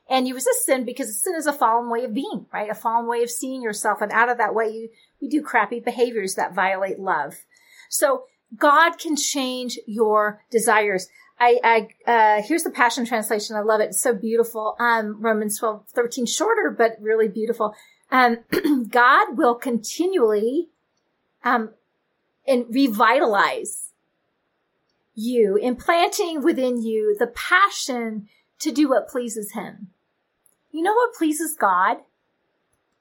And 0.09 0.27
you 0.27 0.35
resist 0.35 0.65
sin 0.65 0.83
because 0.83 1.21
sin 1.21 1.35
is 1.35 1.47
a 1.47 1.53
fallen 1.53 1.89
way 1.89 2.03
of 2.03 2.13
being, 2.13 2.45
right? 2.51 2.69
A 2.69 2.75
fallen 2.75 3.07
way 3.07 3.23
of 3.23 3.29
seeing 3.29 3.61
yourself. 3.61 4.01
And 4.01 4.11
out 4.11 4.29
of 4.29 4.37
that 4.39 4.53
way, 4.53 4.69
you, 4.69 4.89
we 5.21 5.29
do 5.29 5.41
crappy 5.41 5.79
behaviors 5.79 6.35
that 6.35 6.53
violate 6.53 6.99
love. 6.99 7.35
So 7.87 8.25
God 8.57 8.97
can 8.97 9.15
change 9.15 9.79
your 9.85 10.41
desires. 10.51 11.07
I, 11.39 11.87
I 12.05 12.11
uh, 12.11 12.41
here's 12.41 12.63
the 12.63 12.71
Passion 12.71 13.05
Translation. 13.05 13.55
I 13.55 13.61
love 13.61 13.79
it. 13.79 13.89
It's 13.89 14.01
so 14.01 14.13
beautiful. 14.13 14.75
Um, 14.79 15.21
Romans 15.21 15.57
12, 15.57 15.87
13, 15.87 16.25
shorter, 16.25 16.75
but 16.77 16.97
really 16.99 17.27
beautiful. 17.27 17.73
Um, 18.11 18.39
God 18.89 19.37
will 19.37 19.55
continually, 19.55 20.67
um, 21.43 21.71
and 22.45 22.65
revitalize 22.69 23.90
you, 25.21 25.57
implanting 25.57 26.43
within 26.43 26.81
you 26.81 27.15
the 27.17 27.27
passion 27.27 28.27
to 28.59 28.71
do 28.71 28.89
what 28.89 29.07
pleases 29.07 29.53
Him. 29.53 29.87
You 30.71 30.81
know 30.81 30.93
what 30.93 31.13
pleases 31.13 31.55
God? 31.55 31.97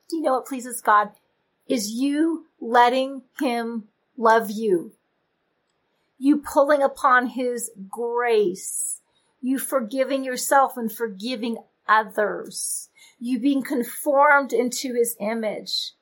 Do 0.09 0.16
you 0.16 0.22
know 0.22 0.33
what 0.33 0.46
pleases 0.46 0.80
God? 0.80 1.11
Is 1.68 1.90
you 1.92 2.46
letting 2.61 3.22
Him 3.38 3.85
love 4.16 4.50
you. 4.50 4.92
You 6.18 6.38
pulling 6.38 6.83
upon 6.83 7.28
His 7.28 7.70
grace. 7.88 9.00
You 9.40 9.59
forgiving 9.59 10.24
yourself 10.24 10.76
and 10.76 10.92
forgiving 10.92 11.59
others. 11.88 12.90
You 13.18 13.38
being 13.38 13.62
conformed 13.62 14.52
into 14.52 14.94
His 14.94 15.16
image. 15.20 15.92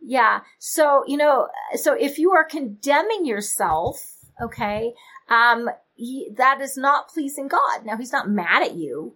Yeah. 0.00 0.40
So, 0.58 1.04
you 1.06 1.16
know, 1.16 1.48
so 1.74 1.94
if 1.94 2.18
you 2.18 2.30
are 2.32 2.44
condemning 2.44 3.26
yourself, 3.26 4.16
okay, 4.40 4.94
um, 5.28 5.70
he, 5.94 6.30
that 6.36 6.60
is 6.60 6.76
not 6.76 7.08
pleasing 7.08 7.48
God. 7.48 7.84
Now 7.84 7.96
he's 7.96 8.12
not 8.12 8.30
mad 8.30 8.62
at 8.62 8.74
you, 8.74 9.14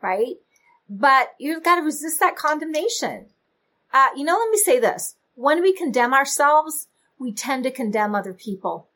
right? 0.00 0.36
But 0.88 1.34
you've 1.38 1.62
got 1.62 1.76
to 1.76 1.82
resist 1.82 2.20
that 2.20 2.36
condemnation. 2.36 3.26
Uh, 3.92 4.08
you 4.16 4.24
know, 4.24 4.36
let 4.38 4.50
me 4.50 4.58
say 4.58 4.78
this. 4.80 5.16
When 5.34 5.62
we 5.62 5.72
condemn 5.72 6.14
ourselves, 6.14 6.88
we 7.18 7.32
tend 7.32 7.64
to 7.64 7.70
condemn 7.70 8.14
other 8.14 8.32
people. 8.32 8.88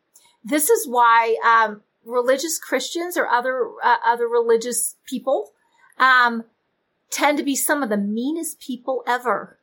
This 0.45 0.69
is 0.71 0.87
why, 0.87 1.37
um, 1.45 1.83
religious 2.05 2.59
Christians 2.59 3.17
or 3.17 3.27
other, 3.27 3.71
uh, 3.83 3.97
other 4.05 4.27
religious 4.27 4.97
people, 5.07 5.53
um, 5.99 6.45
tend 7.11 7.39
to 7.39 7.45
be 7.45 7.57
some 7.57 7.83
of 7.83 7.89
the 7.89 7.97
meanest 7.97 8.61
people 8.61 9.03
ever 9.07 9.59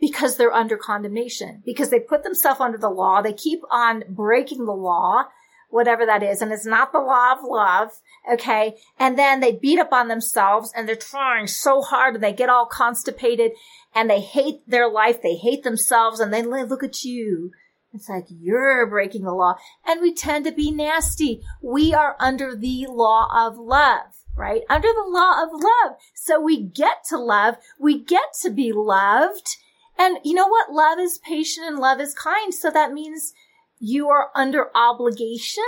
because 0.00 0.36
they're 0.36 0.52
under 0.52 0.76
condemnation, 0.76 1.62
because 1.64 1.90
they 1.90 2.00
put 2.00 2.24
themselves 2.24 2.60
under 2.60 2.78
the 2.78 2.90
law. 2.90 3.22
They 3.22 3.32
keep 3.32 3.60
on 3.70 4.02
breaking 4.08 4.64
the 4.64 4.72
law 4.72 5.26
whatever 5.72 6.04
that 6.06 6.22
is. 6.22 6.42
And 6.42 6.52
it's 6.52 6.66
not 6.66 6.92
the 6.92 7.00
law 7.00 7.32
of 7.32 7.38
love. 7.42 7.90
Okay. 8.30 8.76
And 8.98 9.18
then 9.18 9.40
they 9.40 9.52
beat 9.52 9.78
up 9.78 9.92
on 9.92 10.08
themselves 10.08 10.72
and 10.76 10.86
they're 10.86 10.94
trying 10.94 11.46
so 11.46 11.80
hard 11.80 12.14
and 12.14 12.22
they 12.22 12.32
get 12.32 12.50
all 12.50 12.66
constipated 12.66 13.52
and 13.94 14.08
they 14.08 14.20
hate 14.20 14.68
their 14.68 14.88
life. 14.88 15.22
They 15.22 15.36
hate 15.36 15.64
themselves 15.64 16.20
and 16.20 16.32
they 16.32 16.42
look 16.42 16.82
at 16.82 17.04
you. 17.04 17.52
It's 17.94 18.08
like 18.08 18.26
you're 18.28 18.86
breaking 18.86 19.24
the 19.24 19.32
law 19.32 19.56
and 19.86 20.00
we 20.00 20.14
tend 20.14 20.44
to 20.44 20.52
be 20.52 20.70
nasty. 20.70 21.42
We 21.62 21.92
are 21.92 22.16
under 22.18 22.54
the 22.54 22.86
law 22.88 23.28
of 23.34 23.58
love, 23.58 24.24
right? 24.36 24.62
Under 24.70 24.88
the 24.88 25.08
law 25.08 25.42
of 25.42 25.50
love. 25.52 25.98
So 26.14 26.40
we 26.40 26.62
get 26.62 27.04
to 27.08 27.18
love. 27.18 27.56
We 27.78 27.98
get 27.98 28.34
to 28.42 28.50
be 28.50 28.72
loved. 28.72 29.56
And 29.98 30.18
you 30.24 30.34
know 30.34 30.48
what? 30.48 30.72
Love 30.72 30.98
is 30.98 31.18
patient 31.18 31.66
and 31.66 31.78
love 31.78 32.00
is 32.00 32.14
kind. 32.14 32.54
So 32.54 32.70
that 32.70 32.92
means 32.92 33.34
you 33.84 34.08
are 34.10 34.30
under 34.32 34.70
obligation 34.76 35.64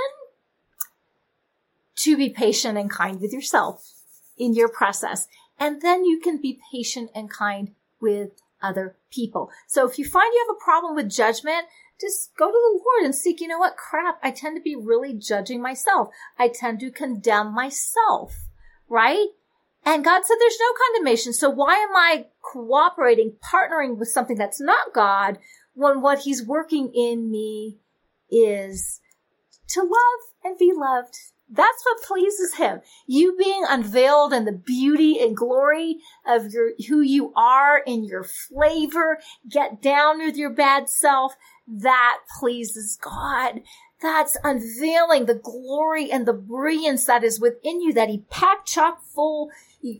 to 1.97 2.17
be 2.17 2.31
patient 2.31 2.79
and 2.79 2.89
kind 2.89 3.21
with 3.21 3.33
yourself 3.33 3.93
in 4.39 4.55
your 4.55 4.69
process. 4.69 5.27
And 5.59 5.83
then 5.83 6.05
you 6.05 6.21
can 6.21 6.41
be 6.41 6.61
patient 6.73 7.11
and 7.13 7.29
kind 7.29 7.73
with 8.01 8.31
other 8.63 8.97
people. 9.11 9.51
So 9.67 9.89
if 9.89 9.99
you 9.99 10.05
find 10.05 10.31
you 10.33 10.47
have 10.47 10.57
a 10.57 10.65
problem 10.65 10.95
with 10.95 11.11
judgment, 11.11 11.67
just 12.01 12.31
go 12.37 12.47
to 12.47 12.53
the 12.53 12.81
Lord 12.85 13.05
and 13.05 13.15
seek, 13.15 13.41
you 13.41 13.49
know 13.49 13.59
what? 13.59 13.77
Crap. 13.77 14.21
I 14.23 14.31
tend 14.31 14.57
to 14.57 14.63
be 14.63 14.77
really 14.77 15.13
judging 15.13 15.61
myself. 15.61 16.09
I 16.39 16.49
tend 16.49 16.79
to 16.81 16.93
condemn 16.93 17.53
myself, 17.53 18.47
right? 18.89 19.27
And 19.85 20.05
God 20.05 20.25
said 20.25 20.37
there's 20.39 20.59
no 20.61 20.73
condemnation. 20.87 21.33
So 21.33 21.51
why 21.51 21.75
am 21.75 21.97
I 21.97 22.27
cooperating, 22.43 23.33
partnering 23.43 23.97
with 23.97 24.09
something 24.09 24.39
that's 24.39 24.61
not 24.61 24.95
God 24.95 25.39
when 25.75 26.01
what 26.01 26.21
he's 26.21 26.47
working 26.47 26.93
in 26.95 27.29
me 27.29 27.79
is 28.31 29.01
to 29.69 29.81
love 29.81 30.21
and 30.45 30.59
be 30.59 30.73
loved 30.75 31.17
That's 31.51 31.85
what 31.85 32.03
pleases 32.03 32.55
him. 32.55 32.81
You 33.07 33.37
being 33.37 33.65
unveiled 33.69 34.33
in 34.33 34.45
the 34.45 34.53
beauty 34.53 35.21
and 35.21 35.37
glory 35.37 35.99
of 36.27 36.53
your, 36.53 36.73
who 36.89 37.01
you 37.01 37.33
are 37.37 37.79
in 37.79 38.05
your 38.05 38.25
flavor. 38.25 39.19
Get 39.49 39.83
down 39.83 40.19
with 40.19 40.37
your 40.37 40.51
bad 40.51 40.89
self. 40.89 41.37
That 41.69 42.21
pleases 42.41 42.99
God. 43.01 43.61
That's 44.01 44.37
unveiling 44.43 45.27
the 45.27 45.41
glory 45.43 46.11
and 46.11 46.27
the 46.27 46.33
brilliance 46.33 47.05
that 47.07 47.25
is 47.25 47.41
within 47.41 47.81
you 47.81 47.93
that 47.95 48.09
he 48.09 48.25
packed 48.31 48.69
chock 48.69 49.03
full 49.03 49.51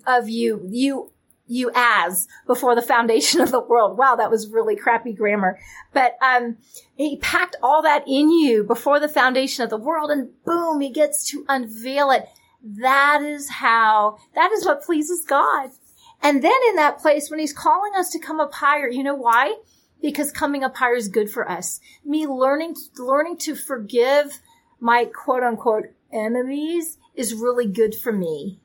of 0.07 0.29
you. 0.29 0.67
You 0.71 1.11
you 1.47 1.71
as 1.75 2.27
before 2.47 2.75
the 2.75 2.83
foundation 2.83 3.41
of 3.41 3.51
the 3.51 3.61
world. 3.61 3.99
Wow, 3.99 4.17
that 4.17 4.31
was 4.31 4.49
really 4.49 4.77
crappy 4.77 5.13
grammar. 5.13 5.59
But 5.93 6.17
um, 6.23 6.57
he 6.97 7.19
packed 7.19 7.57
all 7.63 7.83
that 7.83 8.05
in 8.07 8.31
you 8.31 8.65
before 8.65 9.01
the 9.01 9.09
foundation 9.09 9.63
of 9.63 9.71
the 9.71 9.77
world, 9.77 10.11
and 10.11 10.31
boom, 10.45 10.81
he 10.81 10.91
gets 10.91 11.29
to 11.31 11.45
unveil 11.49 12.11
it. 12.11 12.27
That 12.63 13.23
is 13.23 13.51
how, 13.51 14.19
that 14.35 14.51
is 14.53 14.65
what 14.65 14.83
pleases 14.83 15.25
God. 15.25 15.71
And 16.23 16.43
then 16.43 16.53
in 16.71 16.77
that 16.77 16.99
place, 16.99 17.31
when 17.31 17.39
he's 17.39 17.53
calling 17.53 17.93
us 17.97 18.11
to 18.11 18.19
come 18.19 18.41
up 18.41 18.55
higher, 18.55 18.89
you 18.89 19.03
know 19.03 19.15
why? 19.15 19.57
Because 20.01 20.33
coming 20.33 20.65
up 20.65 20.77
higher 20.77 20.95
is 20.95 21.09
good 21.09 21.31
for 21.31 21.49
us. 21.49 21.81
Me 22.05 22.27
learning, 22.27 22.77
learning 22.99 23.37
to 23.39 23.55
forgive 23.55 24.41
my 24.81 25.05
quote 25.05 25.43
unquote 25.43 25.87
enemies 26.11 26.97
is 27.15 27.35
really 27.35 27.67
good 27.67 27.95
for 27.95 28.13
me 28.13 28.61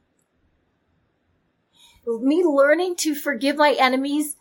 me 2.22 2.44
learning 2.44 2.96
to 2.98 3.14
forgive 3.16 3.58
my 3.58 3.76
enemies, 3.78 4.36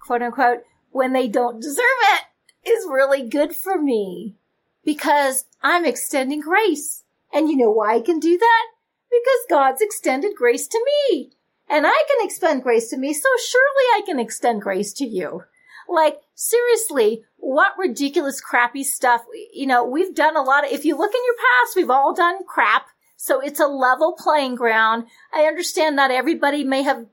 quote 0.00 0.22
unquote, 0.22 0.64
when 0.90 1.12
they 1.12 1.28
don't 1.28 1.60
deserve 1.60 1.84
it 2.14 2.68
is 2.68 2.86
really 2.88 3.28
good 3.28 3.54
for 3.54 3.80
me 3.80 4.36
because 4.84 5.44
I'm 5.62 5.84
extending 5.84 6.40
grace. 6.40 7.04
And 7.32 7.48
you 7.48 7.56
know 7.56 7.70
why 7.70 7.96
I 7.96 8.00
can 8.00 8.20
do 8.20 8.38
that? 8.38 8.66
Because 9.10 9.50
God's 9.50 9.82
extended 9.82 10.34
grace 10.36 10.66
to 10.68 10.80
me. 11.10 11.32
And 11.68 11.86
I 11.86 12.04
can 12.08 12.26
extend 12.26 12.62
grace 12.62 12.90
to 12.90 12.98
me, 12.98 13.12
so 13.14 13.28
surely 13.38 13.84
I 13.94 14.02
can 14.04 14.20
extend 14.20 14.62
grace 14.62 14.92
to 14.94 15.04
you. 15.04 15.44
Like, 15.88 16.20
seriously, 16.34 17.24
what 17.36 17.72
ridiculous 17.78 18.40
crappy 18.40 18.84
stuff. 18.84 19.22
You 19.52 19.66
know, 19.66 19.84
we've 19.84 20.14
done 20.14 20.36
a 20.36 20.42
lot 20.42 20.64
of, 20.64 20.72
if 20.72 20.84
you 20.84 20.96
look 20.96 21.12
in 21.12 21.20
your 21.24 21.36
past, 21.36 21.76
we've 21.76 21.90
all 21.90 22.14
done 22.14 22.44
crap 22.46 22.86
so 23.24 23.40
it's 23.40 23.58
a 23.58 23.66
level 23.66 24.12
playing 24.12 24.54
ground. 24.54 25.06
I 25.32 25.44
understand 25.44 25.96
not 25.96 26.10
everybody 26.10 26.62
may 26.62 26.82
have 26.82 27.06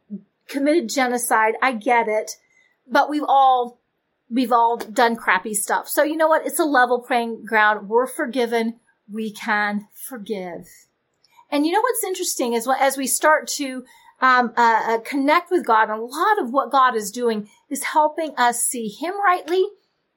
committed 0.49 0.89
genocide. 0.89 1.53
I 1.61 1.71
get 1.71 2.09
it. 2.09 2.31
But 2.85 3.09
we've 3.09 3.23
all, 3.25 3.79
we've 4.29 4.51
all 4.51 4.75
done 4.75 5.15
crappy 5.15 5.53
stuff. 5.53 5.87
So 5.87 6.03
you 6.03 6.17
know 6.17 6.27
what? 6.27 6.45
It's 6.45 6.59
a 6.59 6.65
level 6.65 6.99
playing 6.99 7.45
ground. 7.45 7.87
We're 7.87 8.07
forgiven. 8.07 8.81
We 9.09 9.31
can 9.31 9.87
forgive. 9.93 10.67
And 11.49 11.65
you 11.65 11.71
know 11.71 11.79
what's 11.79 12.03
interesting 12.03 12.55
is 12.55 12.67
as 12.77 12.97
we 12.97 13.07
start 13.07 13.47
to 13.59 13.85
um, 14.19 14.51
uh, 14.57 14.83
uh, 14.85 14.97
connect 15.05 15.49
with 15.49 15.65
God, 15.65 15.89
a 15.89 15.95
lot 15.95 16.41
of 16.41 16.51
what 16.51 16.73
God 16.73 16.93
is 16.93 17.09
doing 17.09 17.47
is 17.69 17.85
helping 17.85 18.35
us 18.35 18.61
see 18.61 18.89
Him 18.89 19.13
rightly 19.23 19.63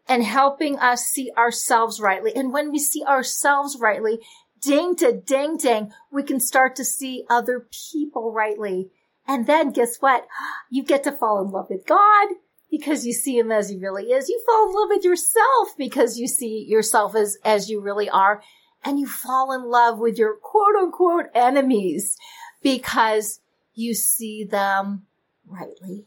and 0.08 0.24
helping 0.24 0.76
us 0.78 1.04
see 1.04 1.30
ourselves 1.36 2.00
rightly. 2.00 2.34
And 2.34 2.52
when 2.52 2.72
we 2.72 2.80
see 2.80 3.04
ourselves 3.04 3.78
rightly, 3.78 4.18
ding 4.64 4.96
to 4.96 5.12
ding 5.12 5.56
ding, 5.56 5.92
we 6.10 6.22
can 6.22 6.40
start 6.40 6.76
to 6.76 6.84
see 6.84 7.24
other 7.28 7.66
people 7.92 8.32
rightly. 8.32 8.90
And 9.26 9.46
then 9.46 9.72
guess 9.72 9.98
what? 9.98 10.26
You 10.70 10.82
get 10.84 11.04
to 11.04 11.12
fall 11.12 11.42
in 11.42 11.50
love 11.50 11.68
with 11.70 11.86
God 11.86 12.28
because 12.70 13.06
you 13.06 13.12
see 13.12 13.38
him 13.38 13.52
as 13.52 13.68
he 13.68 13.78
really 13.78 14.04
is. 14.04 14.28
You 14.28 14.42
fall 14.46 14.68
in 14.68 14.74
love 14.74 14.88
with 14.90 15.04
yourself 15.04 15.68
because 15.78 16.18
you 16.18 16.26
see 16.26 16.64
yourself 16.68 17.14
as, 17.14 17.38
as 17.44 17.70
you 17.70 17.80
really 17.80 18.10
are. 18.10 18.42
And 18.84 18.98
you 18.98 19.06
fall 19.06 19.52
in 19.52 19.70
love 19.70 19.98
with 19.98 20.18
your 20.18 20.36
quote 20.36 20.76
unquote 20.78 21.26
enemies 21.34 22.16
because 22.62 23.40
you 23.74 23.94
see 23.94 24.44
them 24.44 25.06
rightly. 25.46 26.06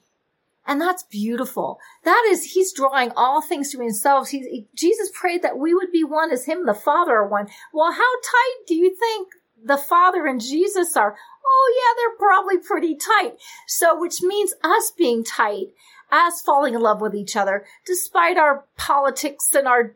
And 0.68 0.82
that's 0.82 1.04
beautiful. 1.04 1.80
That 2.04 2.28
is, 2.30 2.44
he's 2.44 2.74
drawing 2.74 3.12
all 3.16 3.42
things 3.42 3.72
to 3.72 3.80
himself. 3.80 4.30
He, 4.30 4.68
Jesus 4.76 5.10
prayed 5.14 5.42
that 5.42 5.58
we 5.58 5.74
would 5.74 5.94
be 5.94 6.04
one 6.04 6.30
as 6.30 6.46
him, 6.46 6.66
the 6.66 6.74
Father, 6.74 7.14
are 7.14 7.28
one. 7.28 7.48
Well, 7.74 7.94
how 7.94 8.00
tight 8.22 8.68
do 8.68 8.76
you 8.76 8.94
think 8.94 9.30
the 9.64 9.78
Father 9.78 10.28
and 10.28 10.42
Jesus 10.42 10.98
are? 10.98 11.16
Oh 11.46 11.74
yeah, 11.78 11.94
they're 11.98 12.18
probably 12.18 12.58
pretty 12.58 12.96
tight. 12.96 13.38
So, 13.66 13.98
which 13.98 14.22
means 14.22 14.54
us 14.62 14.92
being 14.92 15.24
tight, 15.24 15.68
us 16.12 16.42
falling 16.42 16.74
in 16.74 16.82
love 16.82 17.00
with 17.00 17.16
each 17.16 17.38
other, 17.38 17.66
despite 17.86 18.38
our 18.38 18.66
politics 18.76 19.56
and 19.56 19.68
our 19.70 19.96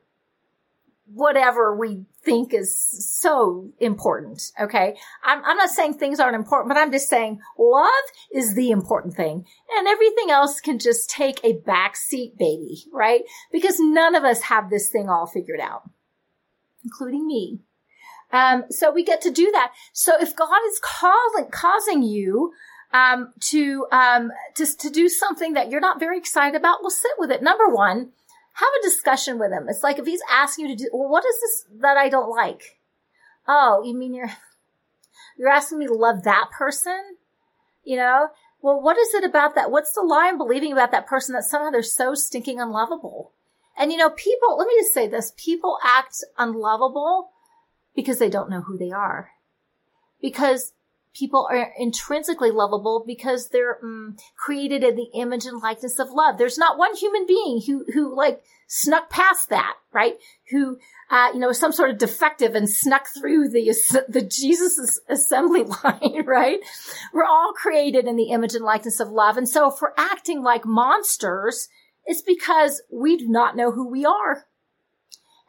whatever 1.13 1.75
we 1.75 2.05
think 2.23 2.53
is 2.53 2.75
so 3.19 3.71
important. 3.79 4.51
Okay. 4.59 4.95
I'm, 5.23 5.43
I'm 5.43 5.57
not 5.57 5.69
saying 5.69 5.95
things 5.95 6.19
aren't 6.19 6.35
important, 6.35 6.69
but 6.69 6.79
I'm 6.79 6.91
just 6.91 7.09
saying 7.09 7.39
love 7.57 7.89
is 8.31 8.55
the 8.55 8.71
important 8.71 9.15
thing 9.15 9.45
and 9.75 9.87
everything 9.87 10.29
else 10.29 10.59
can 10.59 10.79
just 10.79 11.09
take 11.09 11.43
a 11.43 11.53
backseat 11.53 12.37
baby, 12.37 12.83
right? 12.93 13.21
Because 13.51 13.79
none 13.79 14.15
of 14.15 14.23
us 14.23 14.43
have 14.43 14.69
this 14.69 14.89
thing 14.89 15.09
all 15.09 15.27
figured 15.27 15.59
out, 15.59 15.89
including 16.83 17.25
me. 17.25 17.59
Um, 18.31 18.65
so 18.69 18.91
we 18.91 19.03
get 19.03 19.21
to 19.21 19.31
do 19.31 19.51
that. 19.51 19.73
So 19.91 20.13
if 20.21 20.35
God 20.35 20.59
is 20.67 20.79
calling, 20.81 21.49
causing 21.51 22.03
you, 22.03 22.53
um, 22.93 23.31
to, 23.39 23.87
um, 23.91 24.31
to, 24.55 24.65
to 24.65 24.89
do 24.89 25.07
something 25.09 25.53
that 25.53 25.69
you're 25.69 25.79
not 25.81 25.99
very 25.99 26.17
excited 26.17 26.57
about, 26.57 26.79
well, 26.81 26.89
sit 26.89 27.11
with 27.17 27.31
it. 27.31 27.41
Number 27.41 27.67
one, 27.67 28.11
have 28.53 28.69
a 28.79 28.83
discussion 28.83 29.39
with 29.39 29.51
him. 29.51 29.67
It's 29.69 29.83
like 29.83 29.99
if 29.99 30.05
he's 30.05 30.21
asking 30.29 30.67
you 30.67 30.75
to 30.75 30.83
do, 30.83 30.89
well, 30.93 31.09
what 31.09 31.25
is 31.25 31.35
this 31.39 31.79
that 31.81 31.97
I 31.97 32.09
don't 32.09 32.29
like? 32.29 32.79
Oh, 33.47 33.81
you 33.83 33.95
mean 33.95 34.13
you're, 34.13 34.31
you're 35.37 35.49
asking 35.49 35.79
me 35.79 35.87
to 35.87 35.93
love 35.93 36.23
that 36.23 36.49
person? 36.57 37.17
You 37.83 37.97
know? 37.97 38.29
Well, 38.61 38.79
what 38.79 38.97
is 38.97 39.13
it 39.13 39.23
about 39.23 39.55
that? 39.55 39.71
What's 39.71 39.93
the 39.93 40.01
lie 40.01 40.27
I'm 40.27 40.37
believing 40.37 40.71
about 40.71 40.91
that 40.91 41.07
person 41.07 41.33
that 41.33 41.43
somehow 41.43 41.71
they're 41.71 41.81
so 41.81 42.13
stinking 42.13 42.59
unlovable? 42.59 43.31
And 43.77 43.91
you 43.91 43.97
know, 43.97 44.09
people, 44.09 44.57
let 44.57 44.67
me 44.67 44.75
just 44.79 44.93
say 44.93 45.07
this, 45.07 45.33
people 45.37 45.79
act 45.83 46.17
unlovable 46.37 47.31
because 47.95 48.19
they 48.19 48.29
don't 48.29 48.49
know 48.49 48.61
who 48.61 48.77
they 48.77 48.91
are. 48.91 49.31
Because 50.21 50.73
people 51.13 51.47
are 51.51 51.73
intrinsically 51.77 52.51
lovable 52.51 53.03
because 53.05 53.49
they're 53.49 53.79
um, 53.83 54.15
created 54.37 54.83
in 54.83 54.95
the 54.95 55.09
image 55.13 55.45
and 55.45 55.61
likeness 55.61 55.99
of 55.99 56.09
love. 56.11 56.37
There's 56.37 56.57
not 56.57 56.77
one 56.77 56.95
human 56.95 57.25
being 57.27 57.61
who 57.65 57.85
who 57.93 58.15
like 58.15 58.41
snuck 58.67 59.09
past 59.09 59.49
that, 59.49 59.75
right? 59.91 60.15
Who 60.51 60.77
uh, 61.09 61.29
you 61.33 61.39
know 61.39 61.51
some 61.51 61.71
sort 61.71 61.89
of 61.89 61.97
defective 61.97 62.55
and 62.55 62.69
snuck 62.69 63.07
through 63.07 63.49
the 63.49 63.73
the 64.07 64.21
Jesus 64.21 64.99
assembly 65.09 65.63
line, 65.83 66.25
right? 66.25 66.59
We're 67.13 67.25
all 67.25 67.53
created 67.53 68.05
in 68.05 68.15
the 68.15 68.31
image 68.31 68.55
and 68.55 68.63
likeness 68.63 68.99
of 68.99 69.09
love, 69.09 69.37
and 69.37 69.47
so 69.47 69.71
if 69.71 69.81
we're 69.81 69.93
acting 69.97 70.41
like 70.41 70.65
monsters, 70.65 71.67
it's 72.05 72.21
because 72.21 72.81
we 72.91 73.17
do 73.17 73.27
not 73.27 73.55
know 73.55 73.71
who 73.71 73.89
we 73.89 74.05
are. 74.05 74.45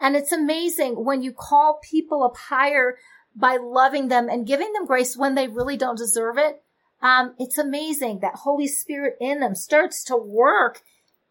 And 0.01 0.16
it's 0.16 0.33
amazing 0.33 1.05
when 1.05 1.22
you 1.22 1.33
call 1.33 1.79
people 1.88 2.25
up 2.25 2.37
higher 2.37 2.96
by 3.35 3.57
loving 3.57 4.09
them 4.09 4.29
and 4.29 4.47
giving 4.47 4.73
them 4.73 4.87
grace 4.87 5.16
when 5.16 5.35
they 5.35 5.49
really 5.49 5.77
don't 5.77 5.99
deserve 5.99 6.38
it. 6.38 6.62
Um, 7.01 7.35
it's 7.38 7.59
amazing 7.59 8.21
that 8.21 8.37
Holy 8.37 8.68
Spirit 8.68 9.16
in 9.21 9.40
them 9.40 9.55
starts 9.55 10.05
to 10.05 10.16
work 10.16 10.83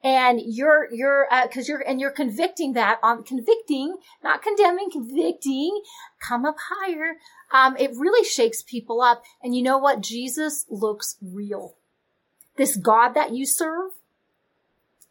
and 0.04 0.42
you're, 0.44 0.88
you're, 0.92 1.28
uh, 1.32 1.48
cause 1.48 1.68
you're, 1.68 1.80
and 1.80 2.02
you're 2.02 2.12
convicting 2.12 2.74
that 2.74 3.00
on 3.04 3.24
convicting, 3.24 3.98
not 4.24 4.42
condemning, 4.42 4.90
convicting, 4.92 5.82
come 6.20 6.44
up 6.46 6.58
higher. 6.70 7.18
Um, 7.54 7.78
it 7.78 7.92
really 7.96 8.28
shakes 8.28 8.64
people 8.64 9.02
up. 9.02 9.24
And 9.44 9.56
you 9.56 9.62
know 9.62 9.78
what? 9.78 10.02
Jesus 10.02 10.66
looks 10.70 11.18
real. 11.22 11.76
This 12.58 12.76
God 12.76 13.10
that 13.10 13.32
you 13.32 13.46
serve 13.46 13.92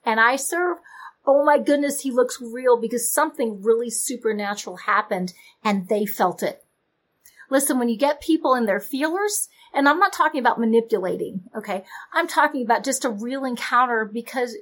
and 0.05 0.19
I 0.19 0.37
serve, 0.37 0.79
oh 1.25 1.45
my 1.45 1.59
goodness, 1.59 2.01
he 2.01 2.11
looks 2.11 2.41
real 2.41 2.79
because 2.79 3.13
something 3.13 3.63
really 3.63 3.91
supernatural 3.91 4.77
happened 4.77 5.33
and 5.65 5.89
they 5.89 6.05
felt 6.05 6.43
it. 6.43 6.65
Listen, 7.51 7.79
when 7.79 7.89
you 7.89 7.99
get 7.99 8.21
people 8.21 8.55
in 8.55 8.67
their 8.67 8.81
feelers, 8.81 9.49
and 9.75 9.89
I'm 9.89 9.99
not 9.99 10.13
talking 10.13 10.41
about 10.41 10.61
manipulating, 10.61 11.43
okay? 11.57 11.85
I'm 12.13 12.29
talking 12.29 12.63
about 12.63 12.85
just 12.85 13.05
a 13.05 13.11
real 13.11 13.45
encounter 13.45 14.05
because 14.05 14.57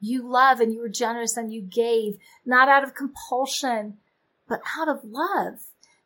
you 0.00 0.28
love 0.28 0.60
and 0.60 0.72
you 0.72 0.80
were 0.80 0.88
generous 0.88 1.36
and 1.36 1.52
you 1.52 1.62
gave, 1.62 2.18
not 2.44 2.68
out 2.68 2.84
of 2.84 2.94
compulsion, 2.94 3.96
but 4.48 4.60
out 4.78 4.88
of 4.88 5.00
love. 5.04 5.60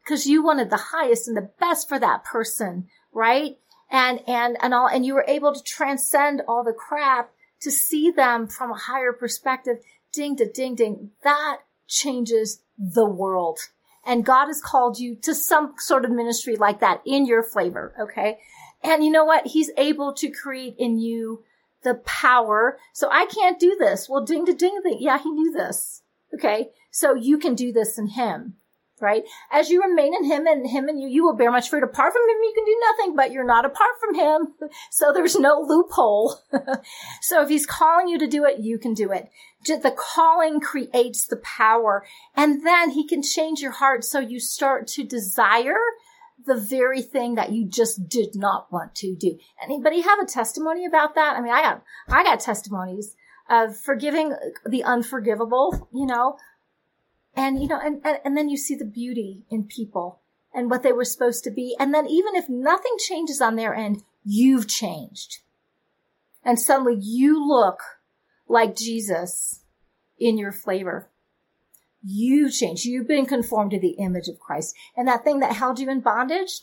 Because 0.05 0.27
you 0.27 0.43
wanted 0.43 0.71
the 0.71 0.77
highest 0.93 1.29
and 1.29 1.37
the 1.37 1.51
best 1.61 1.89
for 1.89 1.99
that 1.99 2.25
person, 2.25 2.87
right? 3.13 3.59
And, 3.91 4.21
and, 4.27 4.57
and 4.63 4.73
all, 4.73 4.87
and 4.87 5.05
you 5.05 5.15
were 5.15 5.25
able 5.27 5.53
to 5.53 5.63
transcend 5.63 6.43
all 6.47 6.65
the 6.65 6.73
crap 6.73 7.31
to 7.61 7.71
see 7.71 8.11
them 8.11 8.47
from 8.47 8.71
a 8.71 8.79
higher 8.79 9.13
perspective. 9.13 9.79
Ding 10.13 10.37
ding 10.37 10.75
ding. 10.75 11.11
That 11.25 11.59
changes 11.87 12.63
the 12.79 13.07
world 13.07 13.59
and 14.09 14.25
God 14.25 14.47
has 14.47 14.63
called 14.63 14.99
you 14.99 15.15
to 15.17 15.35
some 15.35 15.75
sort 15.77 16.07
of 16.07 16.11
ministry 16.11 16.57
like 16.57 16.81
that 16.81 17.03
in 17.07 17.27
your 17.27 17.43
flavor. 17.43 17.95
Okay. 18.01 18.39
And 18.83 19.05
you 19.05 19.11
know 19.11 19.27
what? 19.27 19.47
He's 19.47 19.71
able 19.77 20.15
to 20.15 20.31
create 20.31 20.75
in 20.79 20.99
you 20.99 21.45
the 21.83 21.95
power. 21.95 22.79
So 22.95 23.09
I 23.11 23.27
can't 23.27 23.61
do 23.61 23.77
this. 23.79 24.09
Well, 24.09 24.25
ding 24.25 24.47
to 24.47 24.55
ding 24.55 24.81
ding. 24.83 24.97
Yeah, 24.99 25.19
he 25.19 25.31
knew 25.31 25.53
this. 25.53 26.03
Okay. 26.35 26.71
So 26.91 27.15
you 27.15 27.39
can 27.39 27.55
do 27.55 27.71
this 27.71 27.99
in 27.99 28.09
him. 28.09 28.55
Right? 29.01 29.25
As 29.51 29.71
you 29.71 29.83
remain 29.83 30.15
in 30.15 30.25
him 30.25 30.47
and 30.47 30.69
him 30.69 30.89
and 30.89 31.01
you, 31.01 31.09
you 31.09 31.25
will 31.25 31.37
bear 31.37 31.51
much 31.51 31.69
fruit. 31.69 31.83
Apart 31.83 32.13
from 32.13 32.23
him, 32.23 32.43
you 32.43 32.53
can 32.55 32.65
do 32.65 32.81
nothing, 32.81 33.17
but 33.17 33.33
you're 33.33 33.45
not 33.45 33.65
apart 33.65 34.01
from 34.01 34.15
him. 34.15 34.55
So 34.91 35.13
there's 35.13 35.37
no 35.37 35.61
loophole. 35.61 36.37
so 37.21 37.43
if 37.43 37.49
he's 37.49 37.67
calling 37.67 38.09
you 38.09 38.19
to 38.19 38.27
do 38.27 38.45
it, 38.45 38.61
you 38.61 38.79
can 38.79 38.95
do 38.95 39.13
it. 39.13 39.31
The 39.65 39.95
calling 39.97 40.61
creates 40.61 41.27
the 41.27 41.37
power 41.37 42.05
and 42.35 42.65
then 42.65 42.91
he 42.91 43.07
can 43.07 43.23
change 43.23 43.61
your 43.61 43.73
heart 43.73 44.05
so 44.05 44.19
you 44.19 44.41
start 44.41 44.87
to 44.89 45.05
desire 45.05 45.79
the 46.47 46.57
very 46.57 47.03
thing 47.03 47.35
that 47.35 47.53
you 47.53 47.65
just 47.67 48.09
did 48.09 48.35
not 48.35 48.73
want 48.73 48.95
to 48.97 49.15
do. 49.15 49.39
Anybody 49.63 50.01
have 50.01 50.19
a 50.19 50.27
testimony 50.27 50.87
about 50.87 51.15
that? 51.15 51.37
I 51.37 51.41
mean, 51.41 51.53
I 51.53 51.63
got, 51.63 51.83
I 52.09 52.23
got 52.23 52.41
testimonies 52.41 53.15
of 53.49 53.77
forgiving 53.77 54.35
the 54.67 54.85
unforgivable, 54.85 55.89
you 55.93 56.07
know, 56.07 56.37
and, 57.35 57.63
you 57.63 57.69
know, 57.69 57.81
and, 57.83 58.01
and, 58.05 58.19
and 58.25 58.37
then 58.37 58.49
you 58.49 58.57
see 58.57 58.75
the 58.75 58.85
beauty 58.85 59.45
in 59.51 59.65
people 59.65 60.21
and 60.55 60.71
what 60.71 60.83
they 60.83 60.93
were 60.93 61.05
supposed 61.05 61.45
to 61.45 61.51
be. 61.51 61.77
And 61.79 61.95
then 61.95 62.07
even 62.07 62.35
if 62.35 62.49
nothing 62.49 62.97
changes 62.99 63.41
on 63.41 63.57
their 63.57 63.75
end, 63.75 64.03
you've 64.25 64.69
changed. 64.69 65.39
And 66.45 66.59
suddenly 66.61 66.97
you 67.01 67.47
look 67.47 67.81
like 68.49 68.77
Jesus 68.77 69.61
in 70.19 70.39
your 70.39 70.53
flavor. 70.53 71.11
You 72.03 72.51
changed. 72.51 72.85
You've 72.85 73.09
been 73.09 73.27
conformed 73.27 73.73
to 73.73 73.81
the 73.81 73.97
image 73.99 74.29
of 74.29 74.39
Christ. 74.39 74.75
And 74.97 75.07
that 75.09 75.25
thing 75.25 75.41
that 75.41 75.57
held 75.57 75.79
you 75.79 75.91
in 75.91 76.01
bondage, 76.01 76.63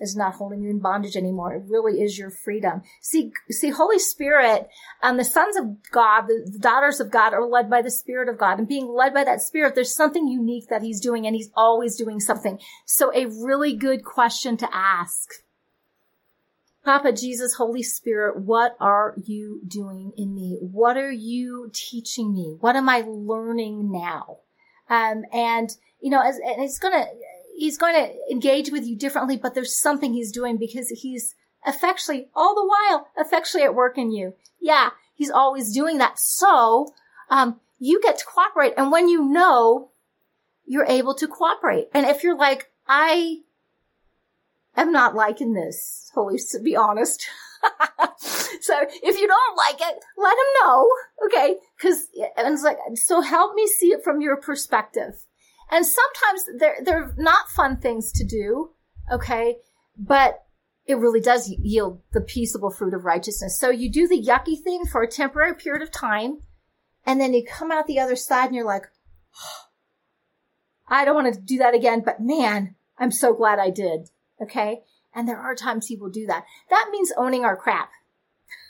is 0.00 0.16
not 0.16 0.34
holding 0.34 0.62
you 0.62 0.70
in 0.70 0.78
bondage 0.78 1.16
anymore. 1.16 1.54
It 1.54 1.64
really 1.68 2.00
is 2.02 2.18
your 2.18 2.30
freedom. 2.30 2.82
See, 3.00 3.32
see, 3.50 3.70
Holy 3.70 3.98
Spirit, 3.98 4.68
um, 5.02 5.16
the 5.16 5.24
sons 5.24 5.56
of 5.56 5.90
God, 5.90 6.26
the, 6.26 6.58
daughters 6.58 7.00
of 7.00 7.10
God 7.10 7.32
are 7.32 7.46
led 7.46 7.70
by 7.70 7.82
the 7.82 7.90
Spirit 7.90 8.28
of 8.28 8.38
God 8.38 8.58
and 8.58 8.68
being 8.68 8.88
led 8.88 9.14
by 9.14 9.24
that 9.24 9.40
Spirit, 9.40 9.74
there's 9.74 9.94
something 9.94 10.28
unique 10.28 10.68
that 10.68 10.82
he's 10.82 11.00
doing 11.00 11.26
and 11.26 11.34
he's 11.34 11.50
always 11.54 11.96
doing 11.96 12.20
something. 12.20 12.58
So 12.84 13.12
a 13.14 13.26
really 13.26 13.74
good 13.74 14.04
question 14.04 14.56
to 14.58 14.68
ask. 14.74 15.30
Papa 16.84 17.10
Jesus, 17.12 17.54
Holy 17.54 17.82
Spirit, 17.82 18.38
what 18.38 18.76
are 18.78 19.14
you 19.24 19.60
doing 19.66 20.12
in 20.16 20.34
me? 20.34 20.56
What 20.60 20.96
are 20.96 21.10
you 21.10 21.68
teaching 21.72 22.32
me? 22.32 22.56
What 22.60 22.76
am 22.76 22.88
I 22.88 23.02
learning 23.04 23.90
now? 23.90 24.38
Um, 24.88 25.24
and, 25.32 25.68
you 26.00 26.10
know, 26.10 26.20
as, 26.20 26.36
and 26.36 26.62
it's 26.62 26.78
gonna, 26.78 27.06
he's 27.56 27.78
going 27.78 27.94
to 27.94 28.14
engage 28.30 28.70
with 28.70 28.86
you 28.86 28.96
differently, 28.96 29.36
but 29.36 29.54
there's 29.54 29.76
something 29.76 30.12
he's 30.12 30.32
doing 30.32 30.56
because 30.56 30.88
he's 30.90 31.34
effectually, 31.66 32.28
all 32.34 32.54
the 32.54 32.66
while, 32.66 33.08
effectually 33.16 33.64
at 33.64 33.74
work 33.74 33.98
in 33.98 34.12
you. 34.12 34.34
Yeah, 34.60 34.90
he's 35.14 35.30
always 35.30 35.72
doing 35.72 35.98
that. 35.98 36.18
So, 36.18 36.94
um, 37.30 37.60
you 37.78 38.00
get 38.02 38.18
to 38.18 38.24
cooperate. 38.24 38.74
And 38.76 38.92
when 38.92 39.08
you 39.08 39.24
know, 39.24 39.90
you're 40.64 40.86
able 40.86 41.14
to 41.14 41.28
cooperate. 41.28 41.88
And 41.92 42.06
if 42.06 42.22
you're 42.22 42.36
like, 42.36 42.70
I 42.86 43.40
am 44.76 44.92
not 44.92 45.14
liking 45.14 45.54
this, 45.54 46.10
Holy, 46.14 46.38
to 46.52 46.60
be 46.60 46.76
honest. 46.76 47.26
so 48.60 48.74
if 49.02 49.18
you 49.20 49.26
don't 49.26 49.56
like 49.56 49.80
it, 49.80 50.04
let 50.16 50.32
him 50.32 50.46
know. 50.62 50.90
Okay. 51.26 51.56
Cause, 51.80 52.08
and 52.36 52.52
it's 52.54 52.62
like, 52.62 52.78
so 52.94 53.20
help 53.20 53.54
me 53.54 53.66
see 53.66 53.88
it 53.88 54.02
from 54.02 54.20
your 54.20 54.36
perspective. 54.36 55.25
And 55.70 55.84
sometimes 55.84 56.44
they're, 56.58 56.78
they're 56.82 57.14
not 57.16 57.48
fun 57.48 57.78
things 57.78 58.12
to 58.12 58.24
do. 58.24 58.70
Okay. 59.10 59.56
But 59.98 60.42
it 60.86 60.98
really 60.98 61.20
does 61.20 61.50
yield 61.50 62.00
the 62.12 62.20
peaceable 62.20 62.70
fruit 62.70 62.94
of 62.94 63.04
righteousness. 63.04 63.58
So 63.58 63.70
you 63.70 63.90
do 63.90 64.06
the 64.06 64.22
yucky 64.22 64.60
thing 64.62 64.84
for 64.86 65.02
a 65.02 65.10
temporary 65.10 65.54
period 65.54 65.82
of 65.82 65.90
time. 65.90 66.38
And 67.04 67.20
then 67.20 67.34
you 67.34 67.44
come 67.44 67.72
out 67.72 67.86
the 67.86 68.00
other 68.00 68.16
side 68.16 68.46
and 68.46 68.54
you're 68.54 68.64
like, 68.64 68.84
I 70.88 71.04
don't 71.04 71.14
want 71.14 71.34
to 71.34 71.40
do 71.40 71.58
that 71.58 71.74
again, 71.74 72.02
but 72.04 72.20
man, 72.20 72.76
I'm 72.98 73.10
so 73.10 73.34
glad 73.34 73.58
I 73.58 73.70
did. 73.70 74.10
Okay. 74.40 74.82
And 75.14 75.28
there 75.28 75.38
are 75.38 75.54
times 75.54 75.86
he 75.86 75.96
will 75.96 76.10
do 76.10 76.26
that. 76.26 76.44
That 76.70 76.88
means 76.92 77.12
owning 77.16 77.44
our 77.44 77.56
crap. 77.56 77.90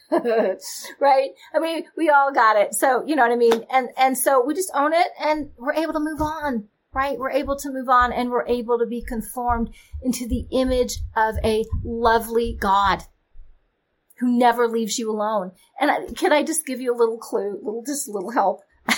right? 0.11 1.31
I 1.53 1.59
mean, 1.59 1.85
we 1.97 2.09
all 2.09 2.33
got 2.33 2.57
it. 2.57 2.75
So, 2.75 3.05
you 3.05 3.17
know 3.17 3.23
what 3.23 3.33
I 3.33 3.37
mean? 3.37 3.67
And, 3.71 3.89
and 3.99 4.17
so 4.17 4.45
we 4.45 4.55
just 4.55 4.71
own 4.75 4.93
it 4.93 5.09
and 5.21 5.51
we're 5.59 5.75
able 5.75 5.93
to 5.95 6.01
move 6.01 6.21
on 6.21 6.69
right? 6.97 7.19
We're 7.19 7.31
able 7.31 7.57
to 7.57 7.71
move 7.71 7.91
on 7.91 8.11
and 8.11 8.31
we're 8.31 8.47
able 8.47 8.79
to 8.79 8.87
be 8.87 9.03
conformed 9.03 9.71
into 10.03 10.27
the 10.27 10.47
image 10.51 10.99
of 11.15 11.37
a 11.45 11.67
lovely 11.85 12.57
God 12.59 13.03
who 14.19 14.39
never 14.39 14.67
leaves 14.67 14.99
you 14.99 15.11
alone. 15.11 15.53
And 15.79 16.17
can 16.17 16.33
I 16.33 16.43
just 16.43 16.65
give 16.65 16.81
you 16.81 16.95
a 16.95 16.97
little 16.97 17.19
clue, 17.19 17.61
little, 17.63 17.85
just 17.87 18.09
a 18.09 18.13
little 18.13 18.31
help? 18.31 18.63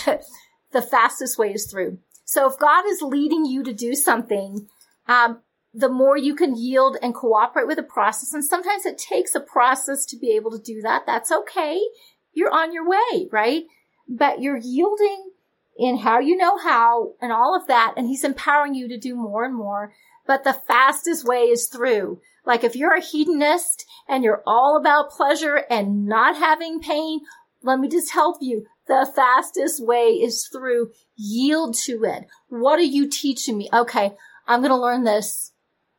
the 0.73 0.83
fastest 0.83 1.39
way 1.39 1.53
is 1.53 1.67
through. 1.69 1.99
So 2.25 2.49
if 2.49 2.57
God 2.59 2.85
is 2.87 3.03
leading 3.03 3.45
you 3.45 3.65
to 3.65 3.73
do 3.73 3.97
something, 3.97 4.69
um, 5.09 5.41
the 5.75 5.89
more 5.89 6.17
you 6.17 6.37
can 6.37 6.57
yield 6.57 6.97
and 7.03 7.15
cooperate 7.15 7.67
with 7.67 7.79
the 7.79 7.83
process. 7.83 8.33
And 8.33 8.45
sometimes 8.45 8.87
it 8.87 8.97
takes 8.97 9.35
a 9.35 9.41
process 9.41 10.05
to 10.07 10.17
be 10.17 10.37
able 10.37 10.53
to 10.53 10.63
do 10.63 10.83
that. 10.83 11.03
That's 11.05 11.33
okay. 11.33 11.81
You're 12.33 12.55
on 12.55 12.73
your 12.73 12.89
way, 12.89 13.29
right? 13.33 13.65
But 14.09 14.41
you're 14.41 14.57
yielding 14.57 15.33
in 15.79 15.99
how 15.99 16.19
you 16.19 16.37
know 16.37 16.59
how 16.59 17.13
and 17.21 17.33
all 17.33 17.57
of 17.57 17.69
that. 17.69 17.95
And 17.97 18.09
he's 18.09 18.25
empowering 18.25 18.75
you 18.75 18.89
to 18.89 18.99
do 18.99 19.15
more 19.15 19.45
and 19.45 19.55
more. 19.55 19.93
But 20.27 20.45
the 20.45 20.53
fastest 20.53 21.25
way 21.25 21.45
is 21.45 21.69
through. 21.69 22.21
Like 22.45 22.65
if 22.65 22.75
you're 22.75 22.95
a 22.95 23.01
hedonist 23.01 23.87
and 24.09 24.25
you're 24.25 24.43
all 24.47 24.77
about 24.77 25.11
pleasure 25.11 25.65
and 25.71 26.07
not 26.07 26.37
having 26.37 26.81
pain, 26.81 27.21
let 27.63 27.79
me 27.79 27.89
just 27.89 28.13
help 28.13 28.39
you. 28.41 28.67
The 28.89 29.11
fastest 29.15 29.85
way 29.85 30.13
is 30.13 30.49
through 30.49 30.91
yield 31.17 31.77
to 31.85 32.05
it. 32.05 32.27
What 32.49 32.79
are 32.79 32.83
you 32.83 33.09
teaching 33.09 33.57
me? 33.57 33.69
Okay. 33.73 34.13
I'm 34.47 34.61
going 34.61 34.71
to 34.71 34.77
learn 34.77 35.05
this. 35.05 35.53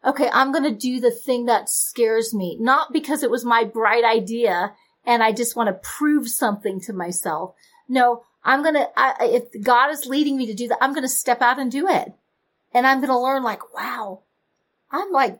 Okay. 0.05 0.29
I'm 0.31 0.51
going 0.51 0.63
to 0.63 0.75
do 0.75 0.99
the 0.99 1.11
thing 1.11 1.45
that 1.45 1.69
scares 1.69 2.33
me, 2.33 2.57
not 2.59 2.91
because 2.91 3.23
it 3.23 3.31
was 3.31 3.45
my 3.45 3.63
bright 3.63 4.03
idea 4.03 4.73
and 5.05 5.23
I 5.23 5.31
just 5.31 5.55
want 5.55 5.67
to 5.67 5.87
prove 5.87 6.29
something 6.29 6.79
to 6.81 6.93
myself. 6.93 7.55
No, 7.89 8.23
I'm 8.43 8.61
going 8.61 8.75
to, 8.75 8.87
if 9.21 9.63
God 9.63 9.89
is 9.89 10.05
leading 10.05 10.37
me 10.37 10.45
to 10.45 10.53
do 10.53 10.67
that, 10.69 10.77
I'm 10.79 10.93
going 10.93 11.03
to 11.03 11.09
step 11.09 11.41
out 11.41 11.59
and 11.59 11.71
do 11.71 11.89
it. 11.89 12.13
And 12.73 12.85
I'm 12.85 12.99
going 12.99 13.09
to 13.09 13.19
learn 13.19 13.43
like, 13.43 13.73
wow, 13.73 14.21
I'm 14.91 15.11
like 15.11 15.39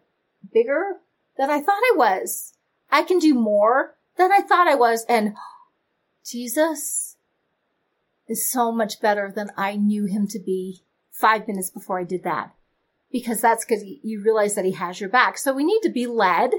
bigger 0.52 0.98
than 1.38 1.52
I 1.52 1.62
thought 1.62 1.70
I 1.70 1.94
was. 1.96 2.54
I 2.92 3.04
can 3.04 3.20
do 3.20 3.36
more 3.36 3.96
than 4.18 4.32
I 4.32 4.42
thought 4.42 4.68
I 4.68 4.76
was. 4.76 5.06
And 5.08 5.36
Jesus 6.26 7.16
is 8.28 8.50
so 8.50 8.72
much 8.72 9.00
better 9.00 9.32
than 9.34 9.52
I 9.56 9.76
knew 9.76 10.06
him 10.06 10.28
to 10.28 10.40
be 10.40 10.82
five 11.12 11.48
minutes 11.48 11.70
before 11.70 12.00
I 12.00 12.04
did 12.04 12.24
that. 12.24 12.54
Because 13.12 13.42
that's 13.42 13.66
because 13.66 13.84
you 13.84 14.22
realize 14.24 14.56
that 14.56 14.66
he 14.66 14.72
has 14.74 15.00
your 15.00 15.10
back. 15.10 15.38
So 15.38 15.54
we 15.54 15.64
need 15.64 15.82
to 15.82 15.90
be 15.90 16.08
led, 16.08 16.52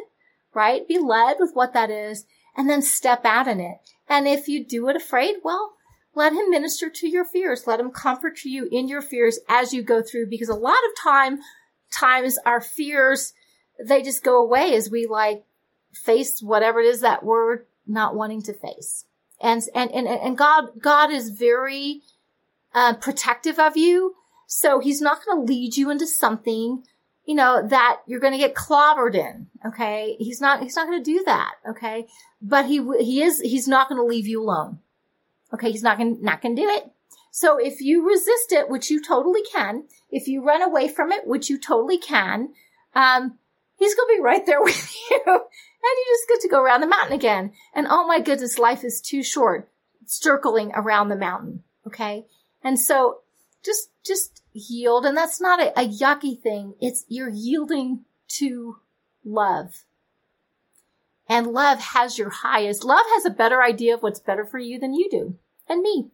right? 0.54 0.86
Be 0.86 0.98
led 0.98 1.36
with 1.38 1.50
what 1.54 1.74
that 1.74 1.90
is 1.90 2.26
and 2.56 2.68
then 2.68 2.82
step 2.82 3.24
out 3.24 3.46
in 3.46 3.60
it. 3.60 3.78
And 4.08 4.26
if 4.26 4.48
you 4.48 4.64
do 4.64 4.88
it 4.88 4.96
afraid, 4.96 5.36
well, 5.44 5.74
let 6.14 6.32
him 6.32 6.50
minister 6.50 6.90
to 6.90 7.08
your 7.08 7.24
fears. 7.24 7.66
Let 7.66 7.80
him 7.80 7.90
comfort 7.90 8.44
you 8.44 8.68
in 8.70 8.88
your 8.88 9.02
fears 9.02 9.38
as 9.48 9.72
you 9.72 9.82
go 9.82 10.02
through 10.02 10.28
because 10.28 10.48
a 10.48 10.54
lot 10.54 10.72
of 10.72 11.02
time, 11.02 11.38
times 11.92 12.38
our 12.44 12.60
fears, 12.60 13.32
they 13.82 14.02
just 14.02 14.24
go 14.24 14.42
away 14.42 14.74
as 14.74 14.90
we 14.90 15.06
like 15.06 15.44
face 15.92 16.40
whatever 16.42 16.80
it 16.80 16.86
is 16.86 17.00
that 17.00 17.24
we're 17.24 17.60
not 17.86 18.14
wanting 18.14 18.42
to 18.42 18.52
face. 18.52 19.04
And, 19.40 19.62
and, 19.74 19.90
and, 19.92 20.06
and 20.06 20.36
God, 20.36 20.80
God 20.80 21.10
is 21.10 21.30
very, 21.30 22.02
uh, 22.74 22.94
protective 22.94 23.58
of 23.58 23.76
you. 23.76 24.14
So 24.46 24.80
he's 24.80 25.00
not 25.00 25.24
going 25.24 25.38
to 25.38 25.52
lead 25.52 25.76
you 25.76 25.90
into 25.90 26.06
something, 26.06 26.84
you 27.24 27.34
know, 27.34 27.66
that 27.66 28.00
you're 28.06 28.20
going 28.20 28.32
to 28.32 28.38
get 28.38 28.54
clobbered 28.54 29.14
in. 29.14 29.46
Okay. 29.64 30.16
He's 30.18 30.40
not, 30.40 30.62
he's 30.62 30.76
not 30.76 30.86
going 30.86 31.02
to 31.02 31.10
do 31.12 31.22
that. 31.24 31.54
Okay. 31.68 32.06
But 32.42 32.66
he, 32.66 32.84
he 32.98 33.22
is, 33.22 33.40
he's 33.40 33.68
not 33.68 33.88
going 33.88 34.00
to 34.00 34.04
leave 34.04 34.26
you 34.26 34.42
alone. 34.42 34.80
Okay, 35.52 35.70
he's 35.70 35.82
not 35.82 35.98
gonna, 35.98 36.16
not 36.20 36.42
gonna 36.42 36.54
do 36.54 36.68
it. 36.68 36.90
So 37.30 37.58
if 37.58 37.80
you 37.80 38.08
resist 38.08 38.52
it, 38.52 38.68
which 38.68 38.90
you 38.90 39.02
totally 39.02 39.42
can, 39.52 39.84
if 40.10 40.26
you 40.26 40.44
run 40.44 40.62
away 40.62 40.88
from 40.88 41.12
it, 41.12 41.26
which 41.26 41.48
you 41.48 41.58
totally 41.58 41.98
can, 41.98 42.50
um, 42.94 43.38
he's 43.76 43.94
gonna 43.94 44.16
be 44.16 44.22
right 44.22 44.44
there 44.46 44.60
with 44.62 44.94
you. 45.10 45.20
and 45.26 45.36
you 45.82 46.04
just 46.08 46.28
get 46.28 46.40
to 46.40 46.48
go 46.48 46.62
around 46.62 46.80
the 46.80 46.86
mountain 46.86 47.14
again. 47.14 47.52
And 47.74 47.86
oh 47.88 48.06
my 48.06 48.20
goodness, 48.20 48.58
life 48.58 48.84
is 48.84 49.00
too 49.00 49.22
short 49.22 49.70
circling 50.06 50.72
around 50.74 51.08
the 51.08 51.16
mountain. 51.16 51.62
Okay. 51.86 52.26
And 52.62 52.78
so 52.78 53.20
just, 53.64 53.90
just 54.04 54.42
yield. 54.52 55.06
And 55.06 55.16
that's 55.16 55.40
not 55.40 55.60
a, 55.60 55.80
a 55.80 55.88
yucky 55.88 56.40
thing. 56.40 56.74
It's 56.80 57.04
you're 57.08 57.30
yielding 57.30 58.04
to 58.38 58.76
love. 59.24 59.84
And 61.30 61.46
love 61.46 61.78
has 61.78 62.18
your 62.18 62.30
highest, 62.30 62.82
love 62.82 63.06
has 63.14 63.24
a 63.24 63.30
better 63.30 63.62
idea 63.62 63.94
of 63.94 64.02
what's 64.02 64.18
better 64.18 64.44
for 64.44 64.58
you 64.58 64.80
than 64.80 64.94
you 64.94 65.08
do 65.08 65.38
and 65.68 65.80
me, 65.80 66.10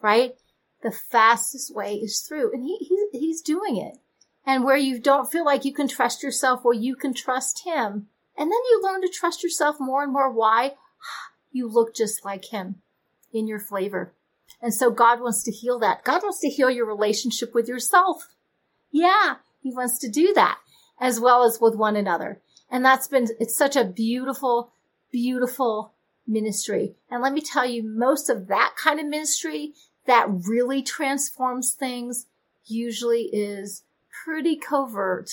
right? 0.00 0.34
The 0.82 0.90
fastest 0.90 1.74
way 1.74 1.96
is 1.96 2.22
through 2.22 2.54
and 2.54 2.64
he, 2.64 2.78
he 2.78 3.06
he's 3.12 3.42
doing 3.42 3.76
it. 3.76 3.98
And 4.46 4.64
where 4.64 4.78
you 4.78 4.98
don't 4.98 5.30
feel 5.30 5.44
like 5.44 5.66
you 5.66 5.74
can 5.74 5.88
trust 5.88 6.22
yourself, 6.22 6.64
well, 6.64 6.72
you 6.72 6.96
can 6.96 7.12
trust 7.12 7.64
him. 7.66 8.06
And 8.34 8.50
then 8.50 8.60
you 8.70 8.80
learn 8.82 9.02
to 9.02 9.08
trust 9.08 9.42
yourself 9.42 9.76
more 9.78 10.02
and 10.02 10.12
more. 10.12 10.32
Why? 10.32 10.72
You 11.52 11.68
look 11.68 11.94
just 11.94 12.24
like 12.24 12.46
him 12.46 12.76
in 13.34 13.46
your 13.46 13.60
flavor. 13.60 14.14
And 14.62 14.72
so 14.72 14.90
God 14.90 15.20
wants 15.20 15.42
to 15.42 15.52
heal 15.52 15.78
that. 15.80 16.02
God 16.02 16.22
wants 16.22 16.40
to 16.40 16.48
heal 16.48 16.70
your 16.70 16.86
relationship 16.86 17.54
with 17.54 17.68
yourself. 17.68 18.34
Yeah, 18.90 19.36
he 19.60 19.70
wants 19.74 19.98
to 19.98 20.08
do 20.08 20.32
that 20.34 20.58
as 20.98 21.20
well 21.20 21.44
as 21.44 21.60
with 21.60 21.74
one 21.74 21.96
another. 21.96 22.40
And 22.70 22.84
that's 22.84 23.08
been, 23.08 23.28
it's 23.38 23.56
such 23.56 23.76
a 23.76 23.84
beautiful, 23.84 24.72
beautiful 25.12 25.92
ministry. 26.26 26.94
And 27.10 27.22
let 27.22 27.32
me 27.32 27.40
tell 27.40 27.66
you, 27.66 27.82
most 27.82 28.28
of 28.28 28.48
that 28.48 28.74
kind 28.76 28.98
of 28.98 29.06
ministry 29.06 29.72
that 30.06 30.26
really 30.28 30.82
transforms 30.82 31.72
things 31.72 32.26
usually 32.66 33.30
is 33.32 33.82
pretty 34.24 34.56
covert. 34.56 35.30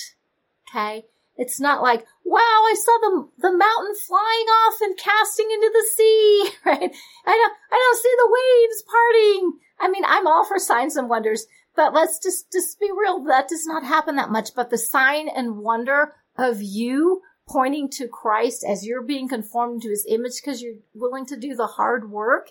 Okay. 0.68 1.04
It's 1.36 1.58
not 1.58 1.82
like, 1.82 2.06
wow, 2.24 2.38
I 2.38 2.74
saw 2.76 2.98
the, 3.00 3.28
the 3.38 3.56
mountain 3.56 3.94
flying 4.06 4.46
off 4.46 4.80
and 4.80 4.96
casting 4.96 5.50
into 5.50 5.70
the 5.72 5.86
sea, 5.94 6.50
right? 6.64 6.94
I 7.26 7.32
don't, 7.32 7.52
I 7.72 7.76
don't 7.76 8.02
see 8.02 8.14
the 8.16 8.30
waves 8.32 8.82
parting. 8.82 9.58
I 9.80 9.88
mean, 9.88 10.04
I'm 10.06 10.26
all 10.26 10.44
for 10.44 10.58
signs 10.58 10.96
and 10.96 11.08
wonders, 11.08 11.46
but 11.74 11.92
let's 11.92 12.20
just, 12.20 12.52
just 12.52 12.78
be 12.78 12.90
real. 12.96 13.24
That 13.24 13.48
does 13.48 13.66
not 13.66 13.82
happen 13.82 14.14
that 14.16 14.30
much. 14.30 14.54
But 14.54 14.70
the 14.70 14.78
sign 14.78 15.28
and 15.28 15.58
wonder 15.58 16.14
of 16.36 16.62
you 16.62 17.22
pointing 17.46 17.90
to 17.90 18.08
Christ 18.08 18.64
as 18.66 18.86
you're 18.86 19.02
being 19.02 19.28
conformed 19.28 19.82
to 19.82 19.90
his 19.90 20.06
image 20.08 20.40
because 20.40 20.62
you're 20.62 20.76
willing 20.94 21.26
to 21.26 21.36
do 21.36 21.54
the 21.54 21.66
hard 21.66 22.10
work, 22.10 22.50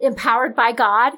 empowered 0.00 0.56
by 0.56 0.72
God, 0.72 1.14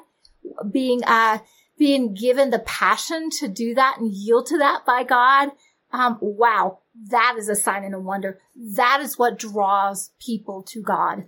being, 0.69 1.03
uh, 1.05 1.39
being 1.77 2.13
given 2.13 2.49
the 2.49 2.59
passion 2.59 3.29
to 3.39 3.47
do 3.47 3.73
that 3.75 3.97
and 3.99 4.11
yield 4.11 4.47
to 4.47 4.57
that 4.57 4.85
by 4.85 5.03
God. 5.03 5.49
Um, 5.91 6.17
wow. 6.21 6.79
That 7.09 7.35
is 7.37 7.49
a 7.49 7.55
sign 7.55 7.83
and 7.83 7.95
a 7.95 7.99
wonder. 7.99 8.39
That 8.55 8.99
is 9.01 9.17
what 9.17 9.39
draws 9.39 10.11
people 10.19 10.63
to 10.63 10.81
God. 10.81 11.27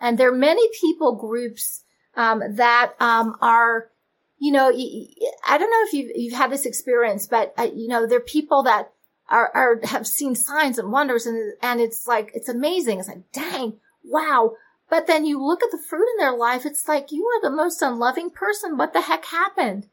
And 0.00 0.16
there 0.16 0.32
are 0.32 0.36
many 0.36 0.66
people 0.80 1.16
groups, 1.16 1.84
um, 2.14 2.42
that, 2.56 2.94
um, 3.00 3.36
are, 3.40 3.90
you 4.38 4.52
know, 4.52 4.68
I 4.68 5.58
don't 5.58 5.70
know 5.70 5.84
if 5.86 5.92
you've, 5.92 6.10
you've 6.14 6.34
had 6.34 6.50
this 6.50 6.66
experience, 6.66 7.26
but, 7.26 7.52
uh, 7.58 7.68
you 7.74 7.88
know, 7.88 8.06
there 8.06 8.18
are 8.18 8.22
people 8.22 8.62
that, 8.64 8.90
are, 9.30 9.50
are 9.54 9.80
have 9.84 10.06
seen 10.06 10.34
signs 10.34 10.78
and 10.78 10.90
wonders 10.90 11.26
and 11.26 11.54
and 11.62 11.80
it's 11.80 12.06
like 12.06 12.30
it's 12.34 12.48
amazing. 12.48 12.98
It's 12.98 13.08
like, 13.08 13.30
dang, 13.32 13.74
wow. 14.04 14.54
But 14.88 15.06
then 15.06 15.24
you 15.24 15.40
look 15.40 15.62
at 15.62 15.70
the 15.70 15.78
fruit 15.78 16.08
in 16.12 16.18
their 16.18 16.36
life, 16.36 16.66
it's 16.66 16.88
like 16.88 17.12
you 17.12 17.24
are 17.24 17.40
the 17.40 17.54
most 17.54 17.80
unloving 17.80 18.30
person. 18.30 18.76
What 18.76 18.92
the 18.92 19.02
heck 19.02 19.24
happened? 19.26 19.86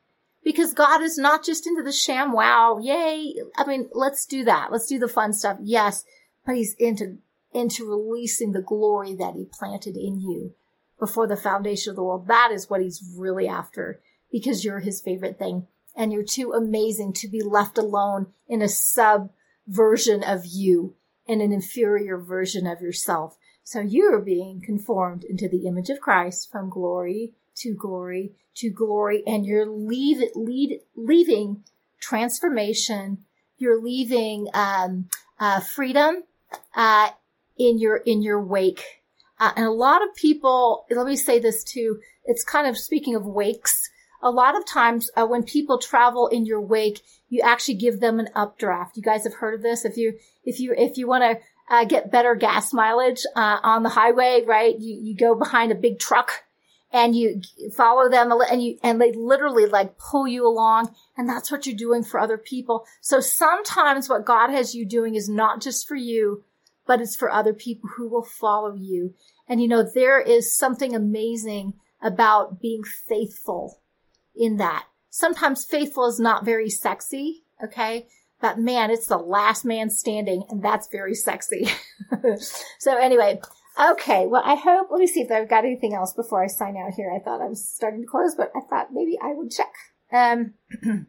Because 0.44 0.74
God 0.74 1.02
is 1.02 1.18
not 1.18 1.46
just 1.46 1.68
into 1.68 1.84
the 1.84 1.92
sham 1.92 2.32
wow, 2.32 2.80
yay. 2.82 3.36
I 3.56 3.66
mean, 3.66 3.90
let's 3.94 4.26
do 4.26 4.44
that. 4.46 4.72
Let's 4.72 4.88
do 4.88 4.98
the 4.98 5.08
fun 5.08 5.34
stuff. 5.34 5.58
Yes, 5.62 6.04
but 6.46 6.56
he's 6.56 6.74
into 6.80 7.20
into 7.54 7.88
releasing 7.88 8.54
the 8.54 8.62
glory 8.62 9.14
that 9.16 9.36
he 9.36 9.46
planted 9.46 9.96
in 9.96 10.20
you 10.20 10.54
before 11.00 11.28
the 11.28 11.38
foundation 11.38 11.92
of 11.92 11.96
the 11.96 12.04
world. 12.04 12.28
That 12.28 12.52
is 12.52 12.70
what 12.70 12.82
he's 12.82 13.04
really 13.16 13.48
after 13.48 14.02
because 14.32 14.66
you're 14.66 14.80
his 14.80 15.00
favorite 15.00 15.38
thing 15.38 15.68
and 15.98 16.14
you're 16.14 16.24
too 16.24 16.54
amazing 16.54 17.12
to 17.12 17.28
be 17.28 17.42
left 17.42 17.78
alone 17.78 18.28
in 18.48 18.62
a 18.62 18.70
sub 18.70 19.32
version 19.68 20.24
of 20.24 20.46
you 20.46 20.96
in 21.26 21.42
an 21.42 21.52
inferior 21.52 22.18
version 22.18 22.66
of 22.66 22.82
yourself. 22.82 23.36
So 23.64 23.82
you're 23.82 24.22
being 24.22 24.62
conformed 24.62 25.26
into 25.26 25.50
the 25.50 25.68
image 25.68 25.90
of 25.90 26.00
Christ 26.00 26.50
from 26.50 26.70
glory 26.70 27.34
to 27.56 27.74
glory 27.74 28.32
to 28.58 28.70
glory, 28.70 29.24
and 29.28 29.46
you're 29.46 29.68
leave, 29.68 30.22
lead, 30.36 30.80
leaving 30.96 31.64
transformation. 32.00 33.20
You're 33.58 33.82
leaving 33.82 34.48
um, 34.54 35.10
uh, 35.40 35.60
freedom 35.60 36.24
uh, 36.76 37.10
in 37.58 37.80
your 37.80 37.98
in 37.98 38.22
your 38.22 38.42
wake. 38.42 38.84
Uh, 39.40 39.52
and 39.56 39.66
a 39.66 39.72
lot 39.72 40.02
of 40.02 40.16
people, 40.16 40.86
let 40.90 41.06
me 41.06 41.16
say 41.16 41.40
this 41.40 41.64
too. 41.64 42.00
It's 42.26 42.44
kind 42.44 42.68
of 42.68 42.78
speaking 42.78 43.16
of 43.16 43.26
wakes 43.26 43.90
a 44.22 44.32
lot 44.32 44.58
of 44.58 44.66
times 44.66 45.10
uh, 45.16 45.26
when 45.26 45.44
people 45.44 45.78
travel 45.78 46.28
in 46.28 46.46
your 46.46 46.62
wake, 46.62 47.02
you 47.30 47.42
actually 47.42 47.76
give 47.76 48.00
them 48.00 48.20
an 48.20 48.30
updraft. 48.36 48.98
You 48.98 49.04
guys 49.04 49.24
have 49.24 49.36
heard 49.36 49.54
of 49.54 49.62
this. 49.62 49.86
If 49.86 49.98
you, 49.98 50.18
if 50.44 50.60
you, 50.60 50.74
if 50.78 50.98
you 50.98 51.08
want 51.08 51.24
to 51.24 51.40
uh, 51.70 51.86
get 51.86 52.12
better 52.12 52.36
gas 52.36 52.74
mileage 52.74 53.24
uh, 53.36 53.60
on 53.62 53.84
the 53.84 53.90
highway, 53.90 54.44
right? 54.46 54.78
You, 54.80 55.00
you 55.02 55.16
go 55.16 55.36
behind 55.36 55.72
a 55.72 55.76
big 55.76 56.00
truck 56.00 56.44
and 56.92 57.16
you 57.16 57.42
follow 57.76 58.10
them 58.10 58.32
and 58.32 58.64
you, 58.64 58.80
and 58.82 59.00
they 59.00 59.12
literally 59.12 59.66
like 59.66 59.98
pull 59.98 60.28
you 60.28 60.48
along. 60.48 60.96
And 61.18 61.28
that's 61.28 61.52
what 61.52 61.66
you're 61.66 61.76
doing 61.76 62.04
for 62.04 62.20
other 62.20 62.38
people. 62.38 62.86
So 63.02 63.20
sometimes 63.20 64.10
what 64.10 64.26
God 64.26 64.50
has 64.50 64.74
you 64.74 64.86
doing 64.86 65.16
is 65.16 65.30
not 65.30 65.62
just 65.62 65.88
for 65.88 65.96
you, 65.96 66.44
but 66.86 67.02
it's 67.02 67.16
for 67.16 67.30
other 67.30 67.54
people 67.54 67.90
who 67.98 68.08
will 68.08 68.24
follow 68.24 68.74
you. 68.74 69.14
And 69.48 69.62
you 69.62 69.68
know, 69.68 69.84
there 69.84 70.20
is 70.20 70.56
something 70.56 70.96
amazing 70.96 71.74
about 72.02 72.62
being 72.62 72.84
faithful 72.84 73.82
in 74.40 74.58
that. 74.58 74.86
Sometimes 75.10 75.66
faithful 75.66 76.06
is 76.06 76.20
not 76.20 76.46
very 76.46 76.70
sexy, 76.70 77.44
okay? 77.64 78.08
But 78.40 78.60
man, 78.60 78.92
it's 78.92 79.08
the 79.08 79.18
last 79.18 79.66
man 79.66 79.90
standing, 79.90 80.44
and 80.50 80.62
that's 80.62 80.88
very 80.90 81.16
sexy. 81.16 81.70
so 82.80 82.96
anyway, 82.98 83.42
okay. 83.80 84.28
Well, 84.28 84.44
I 84.46 84.56
hope. 84.56 84.90
Let 84.92 85.00
me 85.00 85.08
see 85.08 85.22
if 85.22 85.32
I've 85.32 85.50
got 85.50 85.66
anything 85.66 85.96
else 85.96 86.14
before 86.14 86.44
I 86.44 86.48
sign 86.48 86.78
out 86.78 86.94
here. 86.94 87.12
I 87.12 87.20
thought 87.20 87.42
I 87.42 87.48
was 87.48 87.68
starting 87.68 88.02
to 88.02 88.08
close, 88.08 88.36
but 88.36 88.52
I 88.56 88.60
thought 88.70 88.94
maybe 88.94 89.18
I 89.22 89.34
would 89.34 89.52
check. 89.52 89.74
Um. 90.12 90.54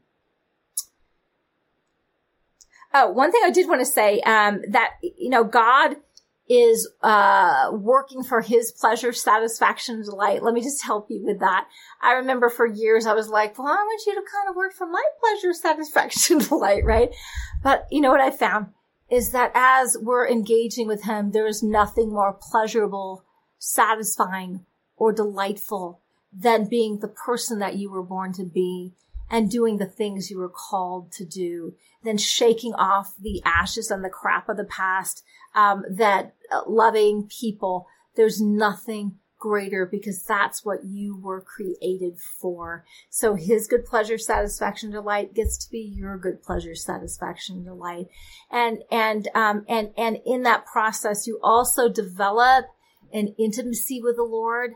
oh, 2.94 3.10
one 3.10 3.30
thing 3.30 3.42
I 3.44 3.50
did 3.50 3.68
want 3.68 3.80
to 3.82 3.86
say, 3.86 4.20
um, 4.20 4.62
that 4.70 4.92
you 5.02 5.28
know, 5.28 5.44
God 5.44 5.96
is 6.48 6.88
uh, 7.02 7.70
working 7.72 8.22
for 8.22 8.40
his 8.40 8.72
pleasure, 8.72 9.12
satisfaction, 9.12 10.02
delight. 10.02 10.42
Let 10.42 10.54
me 10.54 10.62
just 10.62 10.82
help 10.82 11.10
you 11.10 11.22
with 11.22 11.40
that. 11.40 11.68
I 12.00 12.12
remember 12.12 12.48
for 12.48 12.66
years 12.66 13.06
I 13.06 13.12
was 13.12 13.28
like, 13.28 13.58
well, 13.58 13.68
I 13.68 13.76
want 13.76 14.02
you 14.06 14.14
to 14.14 14.22
kind 14.32 14.48
of 14.48 14.56
work 14.56 14.72
for 14.72 14.86
my 14.86 15.02
pleasure, 15.20 15.52
satisfaction, 15.52 16.38
delight, 16.48 16.84
right? 16.84 17.10
But 17.62 17.86
you 17.90 18.00
know 18.00 18.10
what 18.10 18.20
I 18.20 18.30
found 18.30 18.68
is 19.10 19.30
that 19.32 19.52
as 19.54 19.96
we're 20.00 20.28
engaging 20.28 20.86
with 20.86 21.04
him, 21.04 21.32
there 21.32 21.46
is 21.46 21.62
nothing 21.62 22.10
more 22.10 22.38
pleasurable, 22.40 23.24
satisfying, 23.58 24.64
or 24.96 25.12
delightful 25.12 26.00
than 26.32 26.68
being 26.68 26.98
the 26.98 27.08
person 27.08 27.58
that 27.58 27.76
you 27.76 27.90
were 27.90 28.02
born 28.02 28.32
to 28.34 28.44
be 28.44 28.92
and 29.30 29.50
doing 29.50 29.76
the 29.76 29.86
things 29.86 30.30
you 30.30 30.38
were 30.38 30.48
called 30.48 31.12
to 31.12 31.24
do, 31.24 31.74
then 32.02 32.16
shaking 32.16 32.74
off 32.74 33.14
the 33.20 33.42
ashes 33.44 33.90
and 33.90 34.04
the 34.04 34.08
crap 34.08 34.48
of 34.48 34.56
the 34.56 34.64
past, 34.64 35.22
um, 35.54 35.84
that 35.90 36.34
uh, 36.52 36.62
loving 36.66 37.28
people. 37.28 37.86
There's 38.16 38.40
nothing 38.40 39.18
greater 39.38 39.86
because 39.86 40.24
that's 40.24 40.64
what 40.64 40.84
you 40.84 41.16
were 41.16 41.40
created 41.40 42.18
for. 42.18 42.84
So 43.08 43.34
his 43.34 43.66
good 43.66 43.84
pleasure, 43.84 44.18
satisfaction, 44.18 44.90
delight 44.90 45.34
gets 45.34 45.56
to 45.64 45.70
be 45.70 45.78
your 45.78 46.18
good 46.18 46.42
pleasure, 46.42 46.74
satisfaction, 46.74 47.64
delight. 47.64 48.06
And, 48.50 48.82
and, 48.90 49.28
um, 49.34 49.64
and, 49.68 49.90
and 49.96 50.18
in 50.26 50.42
that 50.42 50.66
process, 50.66 51.26
you 51.26 51.38
also 51.42 51.88
develop 51.88 52.66
an 53.12 53.34
intimacy 53.38 54.00
with 54.02 54.16
the 54.16 54.24
Lord 54.24 54.72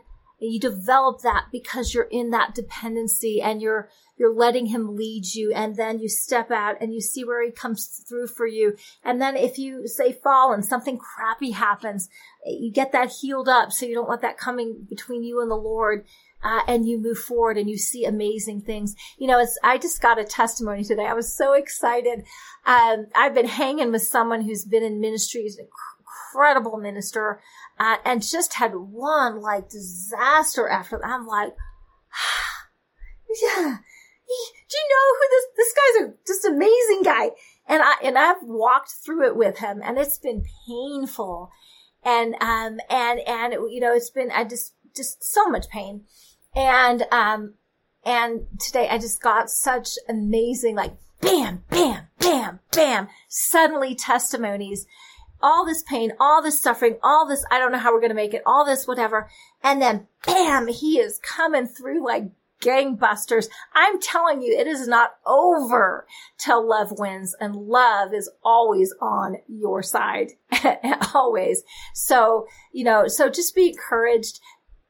you 0.51 0.59
develop 0.59 1.21
that 1.21 1.45
because 1.51 1.93
you're 1.93 2.03
in 2.11 2.31
that 2.31 2.55
dependency 2.55 3.41
and 3.41 3.61
you're 3.61 3.89
you're 4.15 4.33
letting 4.33 4.67
him 4.67 4.95
lead 4.95 5.33
you 5.33 5.51
and 5.53 5.75
then 5.75 5.99
you 5.99 6.07
step 6.07 6.51
out 6.51 6.75
and 6.79 6.93
you 6.93 7.01
see 7.01 7.23
where 7.23 7.43
he 7.43 7.51
comes 7.51 8.03
through 8.07 8.27
for 8.27 8.45
you 8.45 8.75
and 9.03 9.21
then 9.21 9.35
if 9.35 9.57
you 9.57 9.87
say 9.87 10.11
fall 10.11 10.53
and 10.53 10.65
something 10.65 10.97
crappy 10.97 11.51
happens 11.51 12.09
you 12.45 12.71
get 12.71 12.91
that 12.91 13.11
healed 13.21 13.49
up 13.49 13.71
so 13.71 13.85
you 13.85 13.95
don't 13.95 14.07
want 14.07 14.21
that 14.21 14.37
coming 14.37 14.85
between 14.89 15.23
you 15.23 15.41
and 15.41 15.49
the 15.49 15.55
lord 15.55 16.05
uh, 16.43 16.61
and 16.67 16.87
you 16.87 16.99
move 16.99 17.17
forward 17.17 17.57
and 17.57 17.69
you 17.69 17.77
see 17.77 18.05
amazing 18.05 18.61
things. 18.61 18.95
You 19.17 19.27
know, 19.27 19.39
it's, 19.39 19.57
I 19.63 19.77
just 19.77 20.01
got 20.01 20.19
a 20.19 20.25
testimony 20.25 20.83
today. 20.83 21.05
I 21.05 21.13
was 21.13 21.33
so 21.33 21.53
excited. 21.53 22.25
Um, 22.65 23.07
I've 23.15 23.33
been 23.33 23.47
hanging 23.47 23.91
with 23.91 24.03
someone 24.03 24.41
who's 24.41 24.65
been 24.65 24.83
in 24.83 24.99
ministry, 24.99 25.43
he's 25.43 25.57
an 25.57 25.67
incredible 26.33 26.77
minister, 26.77 27.41
and 28.05 28.21
just 28.21 28.53
had 28.55 28.75
one 28.75 29.41
like 29.41 29.69
disaster 29.69 30.67
after 30.67 30.97
that. 30.97 31.07
I'm 31.07 31.27
like, 31.27 31.55
yeah, 33.43 33.77
do 34.73 34.77
you 34.77 34.87
know 34.89 35.07
who 35.19 35.27
this, 35.29 35.45
this 35.57 35.73
guy's 35.73 36.07
a 36.07 36.13
just 36.25 36.45
amazing 36.45 37.03
guy. 37.03 37.31
And 37.67 37.81
I, 37.81 37.93
and 38.03 38.17
I've 38.17 38.43
walked 38.43 38.91
through 39.03 39.27
it 39.27 39.35
with 39.35 39.59
him 39.59 39.81
and 39.83 39.97
it's 39.97 40.17
been 40.17 40.43
painful. 40.67 41.51
And, 42.03 42.35
um, 42.41 42.79
and, 42.89 43.19
and, 43.25 43.53
you 43.71 43.79
know, 43.79 43.93
it's 43.93 44.09
been, 44.09 44.31
I 44.31 44.43
just, 44.43 44.73
just 44.95 45.23
so 45.23 45.47
much 45.47 45.69
pain. 45.69 46.03
And, 46.53 47.03
um, 47.11 47.53
and 48.05 48.41
today 48.59 48.89
I 48.89 48.97
just 48.97 49.21
got 49.21 49.49
such 49.49 49.97
amazing, 50.09 50.75
like, 50.75 50.93
bam, 51.21 51.63
bam, 51.69 52.07
bam, 52.19 52.59
bam, 52.71 53.07
suddenly 53.29 53.95
testimonies 53.95 54.85
all 55.43 55.65
this 55.65 55.83
pain, 55.83 56.13
all 56.19 56.41
this 56.41 56.59
suffering, 56.59 56.97
all 57.03 57.27
this, 57.27 57.45
I 57.51 57.59
don't 57.59 57.71
know 57.71 57.77
how 57.77 57.93
we're 57.93 57.99
going 57.99 58.09
to 58.09 58.15
make 58.15 58.33
it, 58.33 58.41
all 58.45 58.65
this, 58.65 58.87
whatever. 58.87 59.29
And 59.61 59.81
then 59.81 60.07
bam, 60.25 60.67
he 60.67 60.97
is 60.99 61.19
coming 61.19 61.67
through 61.67 62.03
like 62.03 62.31
gangbusters. 62.61 63.47
I'm 63.75 63.99
telling 63.99 64.41
you, 64.41 64.57
it 64.57 64.67
is 64.67 64.87
not 64.87 65.11
over 65.25 66.07
till 66.37 66.67
love 66.67 66.93
wins 66.97 67.35
and 67.39 67.55
love 67.55 68.13
is 68.13 68.31
always 68.41 68.95
on 69.01 69.35
your 69.47 69.83
side. 69.83 70.31
always. 71.13 71.63
So, 71.93 72.47
you 72.71 72.85
know, 72.85 73.07
so 73.07 73.29
just 73.29 73.53
be 73.53 73.69
encouraged, 73.69 74.39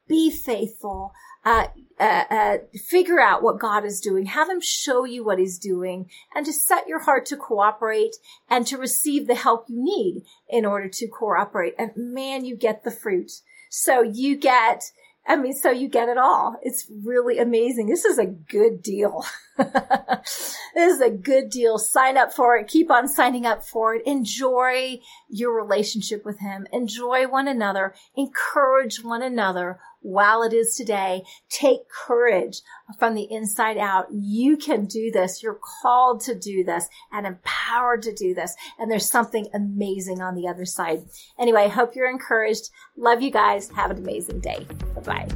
be 0.08 0.30
faithful. 0.30 1.12
Uh, 1.46 1.68
uh, 2.00 2.24
uh, 2.30 2.58
figure 2.90 3.20
out 3.20 3.44
what 3.44 3.60
God 3.60 3.86
is 3.86 4.00
doing. 4.00 4.26
Have 4.26 4.50
him 4.50 4.60
show 4.62 5.06
you 5.06 5.24
what 5.24 5.40
he's 5.40 5.60
doing 5.60 6.10
and 6.36 6.46
to 6.46 6.54
set 6.54 6.88
your 6.88 7.00
heart 7.00 7.26
to 7.28 7.38
cooperate 7.38 8.16
and 8.50 8.66
to 8.68 8.78
receive 8.78 9.28
the 9.28 9.36
help 9.36 9.66
you 9.70 9.84
need 9.84 10.24
in 10.50 10.66
order 10.66 10.90
to 10.90 11.08
cooperate. 11.08 11.76
And 11.78 11.92
man, 11.96 12.46
you 12.46 12.56
get 12.56 12.84
the 12.84 12.92
fruit. 12.92 13.32
So 13.70 14.02
you 14.02 14.36
get 14.36 14.92
I 15.26 15.38
mean, 15.38 15.54
so 15.54 15.72
you 15.72 15.88
get 15.88 16.10
it 16.10 16.18
all. 16.18 16.58
It's 16.64 16.86
really 17.04 17.40
amazing. 17.40 17.88
This 17.88 18.04
is 18.04 18.18
a 18.18 18.26
good 18.26 18.82
deal. 18.82 19.26
this 19.58 20.58
is 20.76 21.00
a 21.00 21.10
good 21.10 21.50
deal. 21.50 21.78
Sign 21.78 22.18
up 22.18 22.34
for 22.34 22.58
it. 22.58 22.68
Keep 22.68 22.92
on 22.92 23.08
signing 23.08 23.46
up 23.46 23.64
for 23.64 23.96
it. 23.96 24.06
Enjoy 24.06 25.00
your 25.30 25.56
relationship 25.56 26.26
with 26.26 26.40
him. 26.40 26.68
Enjoy 26.74 27.26
one 27.26 27.48
another. 27.48 27.96
Encourage 28.18 29.02
one 29.02 29.22
another 29.22 29.80
while 30.04 30.44
it 30.44 30.54
is 30.54 30.76
today. 30.76 31.24
Take 31.50 31.90
courage 31.90 32.62
from 33.00 33.16
the 33.16 33.28
inside 33.32 33.78
out. 33.78 34.08
You 34.12 34.58
can 34.58 34.86
do 34.86 35.12
this. 35.12 35.42
You're 35.42 35.60
called 35.82 36.22
to 36.22 36.36
do 36.36 36.64
this 36.64 36.88
and 37.12 37.26
empowered 37.26 38.04
to 38.04 38.14
do 38.14 38.34
this. 38.34 38.56
And 38.78 38.92
there's 38.92 39.10
something 39.10 39.48
amazing 39.54 40.22
on 40.22 40.36
the 40.36 40.48
other 40.48 40.66
side. 40.66 41.04
Anyway, 41.40 41.64
I 41.64 41.68
hope 41.68 41.96
you're 41.96 42.10
encouraged. 42.10 42.70
Love 42.96 43.22
you 43.22 43.32
guys. 43.32 43.70
Have 43.72 43.92
an 43.92 43.98
amazing 43.98 44.40
day. 44.40 44.68
Bye 44.96 45.02
bye. 45.02 45.28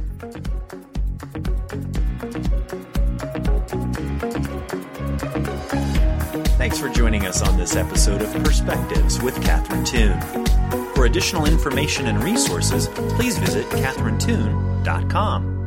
Thanks 6.58 6.78
for 6.78 6.88
joining 6.88 7.24
us 7.24 7.40
on 7.40 7.56
this 7.56 7.76
episode 7.76 8.20
of 8.20 8.32
Perspectives 8.44 9.22
with 9.22 9.40
Catherine 9.42 9.84
Toon. 9.84 10.77
For 10.98 11.04
additional 11.04 11.46
information 11.46 12.08
and 12.08 12.24
resources, 12.24 12.88
please 12.88 13.38
visit 13.38 13.64
catherinetoon.com. 13.66 15.57